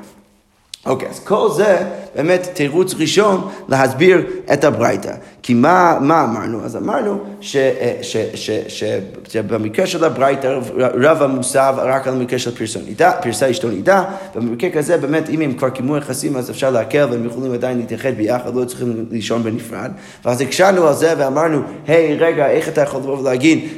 אוקיי, 0.87 1.09
אז 1.09 1.21
כל 1.21 1.49
זה 1.57 1.79
באמת 2.15 2.49
תירוץ 2.55 2.95
ראשון 2.95 3.49
להסביר 3.69 4.27
את 4.53 4.65
הברייתא. 4.65 5.15
כי 5.47 5.55
מה, 5.55 5.99
מה 6.01 6.25
אמרנו? 6.25 6.65
אז 6.65 6.77
אמרנו 6.77 7.19
אה, 7.55 7.93
שבמקרה 9.29 9.87
של 9.87 10.05
הברייתא 10.05 10.59
רב 10.77 11.23
המוסב 11.23 11.75
רק 11.79 12.09
על 12.09 12.15
מקרה 12.15 12.39
של 12.39 12.55
פרסה 12.55 12.79
נידה, 12.87 13.13
פרסה 13.23 13.51
אשתו 13.51 13.69
נידה, 13.69 14.05
ובמקרה 14.37 14.71
כזה 14.71 14.97
באמת 14.97 15.29
אם 15.29 15.41
הם 15.41 15.53
כבר 15.53 15.69
קיימו 15.69 15.97
יחסים 15.97 16.37
אז 16.37 16.51
אפשר 16.51 16.71
להקל 16.71 17.07
והם 17.11 17.27
יכולים 17.27 17.53
עדיין 17.53 17.79
להתייחד 17.79 18.15
ביחד, 18.15 18.55
לא 18.55 18.65
צריכים 18.65 19.07
לישון 19.11 19.43
בנפרד. 19.43 19.91
ואז 20.25 20.41
הקשנו 20.41 20.87
על 20.87 20.95
זה 20.95 21.15
ואמרנו, 21.19 21.61
היי 21.87 22.17
hey, 22.19 22.23
רגע, 22.23 22.51
איך 22.51 22.69
אתה 22.69 22.81
יכול 22.81 23.01
לבוא 23.01 23.19
ולהגיד 23.19 23.69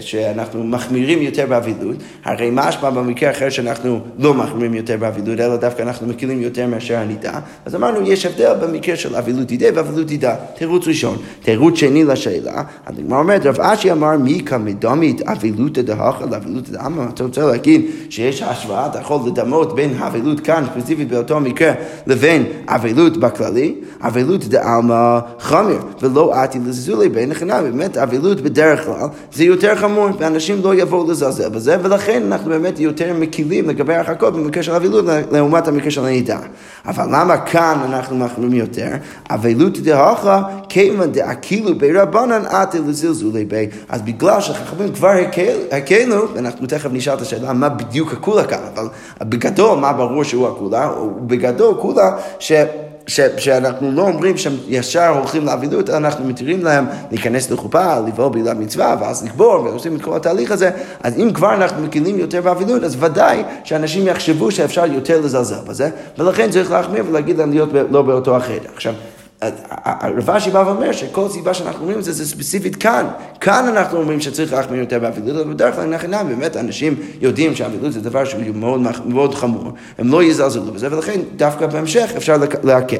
שאנחנו 0.00 0.64
מחמירים 0.64 1.22
יותר 1.22 1.46
באבילות? 1.46 1.96
הרי 2.24 2.50
משמע 2.52 2.90
במקרה 2.90 3.30
אחר 3.30 3.50
שאנחנו 3.50 4.00
לא 4.18 4.34
מחמירים 4.34 4.74
יותר 4.74 4.96
באבילות, 4.96 5.40
אלא 5.40 5.56
דווקא 5.56 5.82
אנחנו 5.82 6.06
מקילים 6.06 6.42
יותר 6.42 6.66
מאשר 6.66 6.96
הנידה. 6.96 7.40
אז 7.64 7.74
אמרנו, 7.74 8.02
יש 8.02 8.26
הבדל 8.26 8.54
במקרה 8.62 8.96
של 8.96 9.16
אבילות 9.16 9.52
ידי 9.52 9.70
ואבילות 9.74 10.13
תדע. 10.16 10.34
תירוץ 10.58 10.88
ראשון. 10.88 11.16
תירוץ 11.42 11.74
שני 11.78 12.04
לשאלה, 12.04 12.62
הדגמר 12.86 13.18
אומרת, 13.18 13.46
רב 13.46 13.60
אשי 13.60 13.92
אמר 13.92 14.16
מי 14.16 14.42
כמדומית 14.46 15.22
אבילותא 15.22 15.82
דהכה 15.82 16.26
לאבילותא 16.30 16.70
דאמא. 16.72 17.02
אתה 17.14 17.24
רוצה 17.24 17.46
להגיד 17.46 17.84
שיש 18.10 18.42
השוואה, 18.42 18.86
אתה 18.86 18.98
יכול 18.98 19.20
לדמות 19.26 19.74
בין 19.74 19.94
אבילות 20.02 20.40
כאן, 20.40 20.64
ספציפית 20.74 21.08
באותו 21.08 21.40
מקרה, 21.40 21.72
לבין 22.06 22.44
אבילות 22.66 23.16
בכללי. 23.16 23.74
אבילות 24.00 24.44
דעלמא 24.44 25.18
חמיר, 25.38 25.78
ולא 26.02 26.34
עתי 26.34 26.58
לזולי 26.66 27.08
בין 27.08 27.30
החינם. 27.32 27.64
באמת 27.64 27.96
אבילות 27.96 28.40
בדרך 28.40 28.84
כלל 28.84 29.08
זה 29.32 29.44
יותר 29.44 29.76
חמור, 29.76 30.08
ואנשים 30.18 30.60
לא 30.64 30.74
יבואו 30.74 31.10
לזלזל 31.10 31.48
בזה, 31.48 31.76
ולכן 31.82 32.22
אנחנו 32.26 32.50
באמת 32.50 32.80
יותר 32.80 33.14
מקילים 33.18 33.68
לגבי 33.68 33.94
הרחקות 33.94 34.34
במקרה 34.34 34.62
של 34.62 34.72
אבילות 34.72 35.04
לעומת 35.32 35.68
המקרה 35.68 35.90
של 35.90 36.04
הנידה. 36.04 36.38
אבל 36.86 37.04
למה 37.04 37.36
כאן 37.36 37.78
אנחנו 37.84 38.16
מחמירים 38.16 38.52
יותר? 38.52 38.88
אבילות 39.30 39.78
דהכה, 40.04 40.42
כיוון 40.68 41.12
דאכילו 41.12 41.78
ברבנן 41.78 42.46
עתי 42.46 42.78
לזלזולי 42.78 43.44
בי. 43.44 43.68
אז 43.88 44.02
בגלל 44.02 44.40
שחכמים 44.40 44.92
כבר 44.92 45.12
הקלו, 45.72 46.34
ואנחנו 46.34 46.66
תכף 46.66 46.90
נשאל 46.92 47.14
את 47.14 47.20
השאלה 47.20 47.52
מה 47.52 47.68
בדיוק 47.68 48.12
הכולה 48.12 48.44
כאן, 48.44 48.58
אבל 48.74 48.88
בגדול 49.22 49.78
מה 49.78 49.92
ברור 49.92 50.24
שהוא 50.24 50.48
הכולה? 50.48 50.90
בגדול 51.26 51.74
כולה 51.80 52.10
ש... 52.38 52.52
ש, 53.06 53.20
שאנחנו 53.36 53.92
לא 53.92 54.02
אומרים 54.02 54.36
שהם 54.36 54.52
ישר 54.68 55.08
הולכים 55.08 55.46
לאבילות, 55.46 55.90
אלא 55.90 55.96
אנחנו 55.96 56.24
מתירים 56.24 56.64
להם 56.64 56.86
להיכנס 57.10 57.50
לחופה, 57.50 57.98
לבוא 57.98 58.28
בעילת 58.28 58.56
מצווה, 58.56 58.96
ואז 59.00 59.24
לקבור, 59.24 59.64
ועושים 59.64 59.96
את 59.96 60.02
כל 60.02 60.16
התהליך 60.16 60.50
הזה, 60.50 60.70
אז 61.02 61.18
אם 61.18 61.30
כבר 61.34 61.54
אנחנו 61.54 61.82
מקילים 61.82 62.18
יותר 62.18 62.40
באבילות, 62.40 62.82
אז 62.82 62.96
ודאי 63.00 63.42
שאנשים 63.64 64.06
יחשבו 64.06 64.50
שאפשר 64.50 64.86
יותר 64.86 65.20
לזלזל 65.20 65.64
בזה, 65.66 65.90
ולכן 66.18 66.50
צריך 66.50 66.70
להחמיר 66.70 67.04
ולהגיד 67.08 67.38
להם 67.38 67.50
להיות 67.50 67.68
לא 67.90 68.02
באותו 68.02 68.36
החדר. 68.36 68.68
עכשיו, 68.74 68.94
רבשי 70.16 70.50
בא 70.50 70.64
ואומר 70.66 70.92
שכל 70.92 71.28
סיבה 71.28 71.54
שאנחנו 71.54 71.80
אומרים 71.80 71.98
את 71.98 72.04
זה, 72.04 72.12
זה 72.12 72.26
ספציפית 72.26 72.76
כאן. 72.76 73.06
כאן 73.40 73.64
אנחנו 73.68 73.98
אומרים 73.98 74.20
שצריך 74.20 74.52
להחמיר 74.52 74.80
יותר 74.80 74.98
באבילות, 74.98 75.40
אבל 75.44 75.54
בדרך 75.54 75.74
כלל 75.74 75.84
נכנע, 75.84 76.22
באמת 76.22 76.56
אנשים 76.56 76.94
יודעים 77.20 77.54
שאבילות 77.54 77.92
זה 77.92 78.00
דבר 78.00 78.24
שהוא 78.24 78.40
מאוד, 78.54 78.80
מאוד 79.06 79.34
חמור, 79.34 79.72
הם 79.98 80.08
לא 80.10 80.22
יזלזלו 80.22 80.72
בזה, 80.72 80.88
ולכן 80.92 81.20
דווקא 81.36 81.66
בהמשך 81.66 82.10
אפשר 82.16 82.36
להקל. 82.62 82.96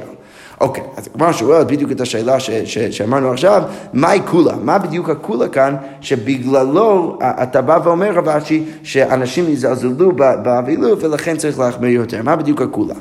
אוקיי, 0.60 0.84
אז 0.96 1.08
הגמרא 1.14 1.32
שואלת 1.32 1.66
בדיוק 1.66 1.92
את 1.92 2.00
השאלה 2.00 2.40
ש, 2.40 2.50
ש, 2.50 2.78
שאמרנו 2.78 3.30
עכשיו, 3.30 3.62
מהי 3.92 4.20
קולה? 4.20 4.54
מה 4.62 4.78
בדיוק 4.78 5.10
הקולה 5.10 5.48
כאן, 5.48 5.76
שבגללו 6.00 7.18
אתה 7.22 7.62
בא 7.62 7.78
ואומר 7.84 8.12
רב 8.12 8.28
אשי, 8.28 8.64
שאנשים 8.82 9.48
יזלזלו 9.48 10.12
באבילות 10.42 11.02
ולכן 11.02 11.36
צריך 11.36 11.58
להחמיר 11.58 11.90
יותר? 11.90 12.22
מה 12.22 12.36
בדיוק 12.36 12.62
הקולה? 12.62 12.94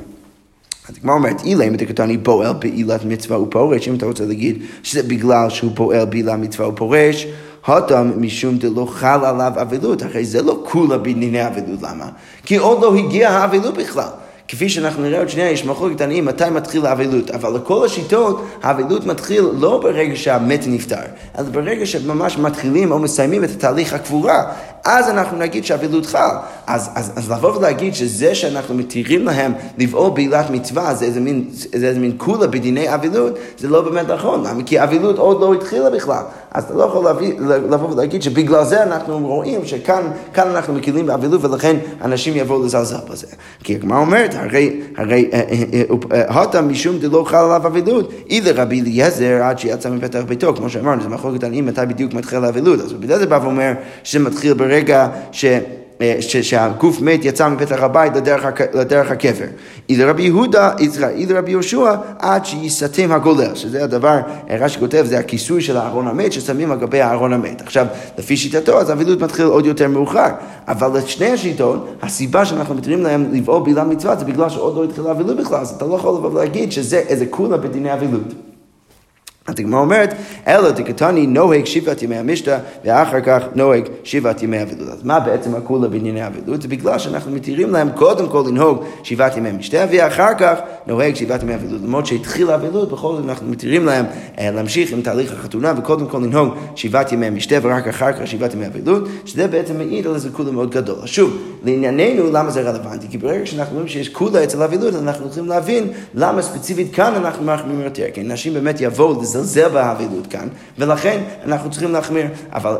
אז 0.88 0.94
הגמרא 1.00 1.14
אומרת, 1.14 1.40
אילה 1.44 1.64
אם 1.64 1.74
אתה 1.74 1.84
קטני 1.84 2.18
פועל 2.18 2.52
בעילת 2.52 3.04
מצווה 3.04 3.40
ופורש, 3.40 3.88
אם 3.88 3.94
אתה 3.94 4.06
רוצה 4.06 4.24
להגיד 4.24 4.62
שזה 4.82 5.02
בגלל 5.02 5.50
שהוא 5.50 5.70
פועל 5.74 6.04
בעילת 6.04 6.38
מצווה 6.38 6.68
ופורש, 6.68 7.26
הותם 7.66 8.12
משום 8.16 8.58
דלא 8.58 8.86
חל 8.90 9.24
עליו 9.24 9.52
אבלות, 9.62 10.02
הרי 10.02 10.24
זה 10.24 10.42
לא 10.42 10.64
כולה 10.64 10.98
בענייני 10.98 11.46
אבלות, 11.46 11.82
למה? 11.82 12.08
כי 12.44 12.56
עוד 12.56 12.82
לא 12.82 12.94
הגיע 12.94 13.30
האבלות 13.30 13.76
בכלל. 13.76 14.08
כפי 14.48 14.68
שאנחנו 14.68 15.02
נראה 15.02 15.18
עוד 15.18 15.28
שנייה, 15.28 15.50
יש 15.50 15.64
מחלוקת 15.64 16.00
עניים 16.00 16.24
מתי 16.24 16.50
מתחיל 16.50 16.86
האבלות, 16.86 17.30
אבל 17.30 17.56
לכל 17.56 17.86
השיטות, 17.86 18.44
האבלות 18.62 19.06
מתחיל 19.06 19.44
לא 19.58 19.80
ברגע 19.82 20.16
שהמת 20.16 20.64
נפטר, 20.66 20.96
אלא 21.38 21.48
ברגע 21.52 21.86
שממש 21.86 22.38
מתחילים 22.38 22.92
או 22.92 22.98
מסיימים 22.98 23.44
את 23.44 23.50
תהליך 23.58 23.92
הקבורה, 23.92 24.52
אז 24.84 25.08
אנחנו 25.08 25.38
נגיד 25.38 25.64
שהאבלות 25.64 26.06
חל. 26.06 26.36
אז, 26.66 26.90
אז, 26.94 27.12
אז 27.16 27.30
לבוא 27.30 27.56
ולהגיד 27.56 27.94
שזה 27.94 28.34
שאנחנו 28.34 28.74
מתירים 28.74 29.24
להם 29.24 29.52
לבעול 29.78 30.10
בעילת 30.10 30.50
מצווה, 30.50 30.94
זה 30.94 31.04
איזה 31.04 31.20
מין, 31.20 31.44
זה 31.52 31.86
איזה 31.86 32.00
מין 32.00 32.12
קולה 32.16 32.46
בדיני 32.46 32.94
אבלות, 32.94 33.38
זה 33.58 33.68
לא 33.68 33.80
באמת 33.82 34.10
נכון, 34.10 34.40
למה? 34.46 34.62
כי 34.66 34.78
האבלות 34.78 35.18
עוד 35.18 35.40
לא 35.40 35.54
התחילה 35.54 35.90
בכלל. 35.90 36.22
אז 36.52 36.64
אתה 36.64 36.74
לא 36.74 36.84
יכול 36.84 37.04
להביא, 37.04 37.34
לבוא 37.40 37.90
ולהגיד 37.90 38.22
שבגלל 38.22 38.64
זה 38.64 38.82
אנחנו 38.82 39.26
רואים 39.26 39.66
שכאן 39.66 40.02
אנחנו 40.36 40.74
מקילים 40.74 41.06
באבלות 41.06 41.44
ולכן 41.44 41.76
אנשים 42.02 42.36
יבואו 42.36 42.64
לזלזל 42.64 42.96
בזה. 43.10 43.26
כי 43.62 43.74
הגמרא 43.74 43.98
אומרת, 43.98 44.34
הרי, 44.34 44.80
הרי, 44.96 45.30
הוטה 46.34 46.62
משום 46.62 46.98
דלא 46.98 47.24
חל 47.26 47.36
עליו 47.36 47.66
אבלות, 47.66 48.10
אי 48.30 48.40
לרבי 48.40 48.80
אליעזר 48.80 49.42
עד 49.42 49.58
שיצא 49.58 49.90
מפתח 49.90 50.20
ביתו, 50.28 50.54
כמו 50.54 50.70
שאמרנו, 50.70 51.02
זה 51.02 51.08
מחלוקת 51.08 51.44
על 51.44 51.54
אם 51.54 51.66
מתי 51.66 51.80
בדיוק 51.88 52.14
מתחיל 52.14 52.44
האבלות. 52.44 52.80
אז 52.80 52.92
רבי 52.92 53.06
אליעזר 53.06 53.26
בא 53.26 53.38
ואומר 53.42 53.72
שזה 54.04 54.18
מתחיל 54.18 54.54
ברגע 54.54 54.73
ש... 55.32 55.44
אה, 56.00 56.16
שהגוף 56.20 57.00
מת 57.00 57.24
יצא 57.24 57.48
מפתח 57.48 57.82
הבית 57.82 58.16
לדרך, 58.16 58.44
לדרך 58.74 59.10
הקבר. 59.10 59.44
אילו 59.88 60.10
רבי 60.10 60.22
יהודה, 60.22 60.70
אילו 61.14 61.38
רבי 61.38 61.50
יהושע, 61.50 61.94
עד 62.18 62.46
שיסתם 62.46 63.12
הגולל, 63.12 63.54
שזה 63.54 63.84
הדבר, 63.84 64.18
רש"י 64.50 64.80
כותב, 64.80 65.04
זה 65.08 65.18
הכיסוי 65.18 65.60
של 65.60 65.76
הארון 65.76 66.08
המת 66.08 66.32
ששמים 66.32 66.72
על 66.72 66.78
גבי 66.78 67.00
הארון 67.00 67.32
המת. 67.32 67.62
עכשיו, 67.62 67.86
לפי 68.18 68.36
שיטתו, 68.36 68.80
אז 68.80 68.90
האבילות 68.90 69.20
מתחיל 69.20 69.44
עוד 69.44 69.66
יותר 69.66 69.88
מאוחר. 69.88 70.28
אבל 70.68 70.98
לשני 70.98 71.26
השיטות, 71.26 71.96
הסיבה 72.02 72.44
שאנחנו 72.44 72.74
מתירים 72.74 73.02
להם 73.02 73.26
לבעול 73.32 73.62
בעילה 73.62 73.84
מצווה 73.84 74.16
זה 74.16 74.24
בגלל 74.24 74.48
שעוד 74.48 74.76
לא 74.76 74.84
התחילה 74.84 75.10
אבילות 75.10 75.36
בכלל, 75.36 75.58
אז 75.58 75.70
אתה 75.70 75.84
לא 75.84 75.94
יכול 75.94 76.14
לבוא 76.14 76.30
ולהגיד 76.30 76.72
שזה 76.72 76.98
איזה 76.98 77.26
כולה 77.26 77.56
בדיני 77.56 77.92
אבילות. 77.92 78.43
אז 79.46 79.54
הגמרא 79.58 79.80
אומרת, 79.80 80.14
אלא 80.46 80.70
דקתני 80.70 81.26
נוהג 81.26 81.64
שבעת 81.64 82.02
ימי 82.02 82.16
המשתה, 82.16 82.58
ואחר 82.84 83.20
כך 83.20 83.42
נוהג 83.54 83.88
שבעת 84.04 84.42
ימי 84.42 84.62
אבילות. 84.62 84.88
אז 84.88 85.04
מה 85.04 85.20
בעצם 85.20 85.54
הכולה 85.54 85.88
בענייני 85.88 86.26
אבילות? 86.26 86.62
זה 86.62 86.68
בגלל 86.68 86.98
שאנחנו 86.98 87.32
מתירים 87.32 87.70
להם 87.70 87.88
קודם 87.94 88.28
כל 88.28 88.44
לנהוג 88.46 88.84
שבעת 89.02 89.36
ימי 89.36 89.52
משתה, 89.52 89.84
ואחר 89.90 90.34
כך 90.38 90.58
נוהג 90.86 91.14
שבעת 91.14 91.42
ימי 91.42 91.54
אבילות. 91.54 91.80
למרות 91.82 92.06
שהתחילה 92.06 92.52
האבילות, 92.52 92.92
בכל 92.92 93.16
זאת 93.16 93.24
אנחנו 93.24 93.50
מתירים 93.50 93.86
להם 93.86 94.04
אה, 94.38 94.50
להמשיך 94.50 94.92
עם 94.92 95.02
תהליך 95.02 95.32
החתונה, 95.32 95.72
וקודם 95.76 96.06
כל 96.06 96.18
לנהוג 96.18 96.54
שבעת 96.76 97.12
ימי 97.12 97.30
משתה, 97.30 97.56
ורק 97.62 97.88
אחר 97.88 98.12
כך 98.12 98.26
שבעת 98.26 98.54
ימי 98.54 98.66
אבילות, 98.66 99.08
שזה 99.24 99.48
בעצם 99.48 99.78
מעיד 99.78 100.06
על 100.06 100.14
איזה 100.14 100.30
כולה 100.30 100.50
מאוד 100.50 100.70
גדול. 100.70 101.06
שוב, 101.06 101.38
לענייננו, 101.64 102.30
למה 102.32 102.50
זה 102.50 102.60
רלוונטי? 102.60 103.06
כי 103.10 103.18
ברגע 103.18 103.46
שאנחנו 103.46 103.74
רואים 103.74 103.88
שיש 103.88 104.08
כולה 104.08 104.44
אצל 104.44 104.62
אבילות, 104.62 104.94
אנחנו 104.94 105.26
יכולים 105.26 105.48
להבין 105.48 105.92
למה 106.14 106.42
ספציפית 106.42 106.94
כאן 106.94 107.14
אנחנו 107.14 107.44
מחמירים 107.44 107.80
יותר. 107.80 108.04
כי 108.14 108.22
נשים 108.22 108.54
באמת 108.54 108.80
יבואו 108.80 109.22
לזלזל 109.22 109.68
באבלות 109.68 110.26
כאן, 110.26 110.48
ולכן 110.78 111.20
אנחנו 111.44 111.70
צריכים 111.70 111.92
להחמיר. 111.92 112.26
אבל, 112.52 112.76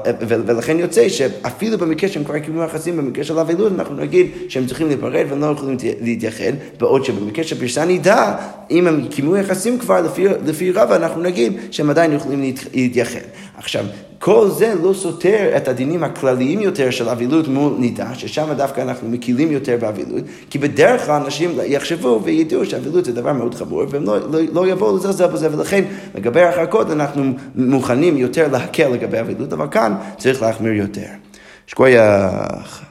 ולכן 0.47 0.79
יוצא 0.79 1.09
שאפילו 1.09 1.79
במקרה 1.79 2.11
שהם 2.11 2.25
כבר 2.25 2.38
קיימו 2.38 2.62
יחסים, 2.62 2.97
במקרה 2.97 3.25
של 3.25 3.38
אבלות, 3.38 3.73
אנחנו 3.73 3.94
נגיד 3.94 4.27
שהם 4.49 4.66
צריכים 4.66 4.87
להיפרד 4.87 5.27
והם 5.29 5.40
לא 5.40 5.47
יכולים 5.47 5.77
להתייחד, 6.01 6.53
בעוד 6.81 7.05
שבמקרה 7.05 7.44
של 7.44 7.61
פרסה 7.61 7.85
נידה, 7.85 8.37
אם 8.70 8.87
הם 8.87 9.07
קיימו 9.11 9.37
יחסים 9.37 9.79
כבר 9.79 10.01
לפי, 10.01 10.27
לפי 10.47 10.70
רבא, 10.70 10.97
אנחנו 10.97 11.23
נגיד 11.23 11.53
שהם 11.70 11.90
עדיין 11.90 12.12
יכולים 12.12 12.55
להתייחד. 12.75 13.20
עכשיו, 13.57 13.85
כל 14.25 14.51
זה 14.51 14.75
לא 14.83 14.93
סותר 14.95 15.57
את 15.57 15.69
הדינים 15.69 16.05
הכלליים 16.05 16.61
יותר 16.61 16.91
של 16.91 17.09
אבילות 17.09 17.49
מול 17.49 17.73
נידה, 17.79 18.15
ששם 18.15 18.53
דווקא 18.57 18.81
אנחנו 18.81 19.09
מקילים 19.09 19.53
יותר 19.53 19.77
באבילות, 19.81 20.25
כי 20.51 20.59
בדרך 20.59 21.07
כלל 21.07 21.23
אנשים 21.23 21.51
יחשבו 21.65 22.21
וידעו 22.25 22.65
שאבילות 22.67 23.05
זה 23.05 23.13
דבר 23.13 23.33
מאוד 23.33 23.55
חמור, 23.55 23.83
והם 23.91 24.05
לא, 24.05 24.19
לא, 24.19 24.39
לא 24.53 24.67
יבואו 24.67 24.97
לזלזל 24.97 25.27
בזה, 25.27 25.57
ולכן 25.57 25.85
לגבי 26.15 26.41
הרחקות 26.41 26.91
אנחנו 26.91 27.33
מוכנים 27.55 28.17
יותר 28.17 28.49
להקל 28.53 28.89
לגבי 28.89 29.21
אבילות, 29.21 29.53
אבל 29.53 29.67
כאן 29.71 29.95
צריך 30.19 30.43
להחמיר 30.43 30.73
יותר. 30.73 31.07
שכוייח. 31.67 32.84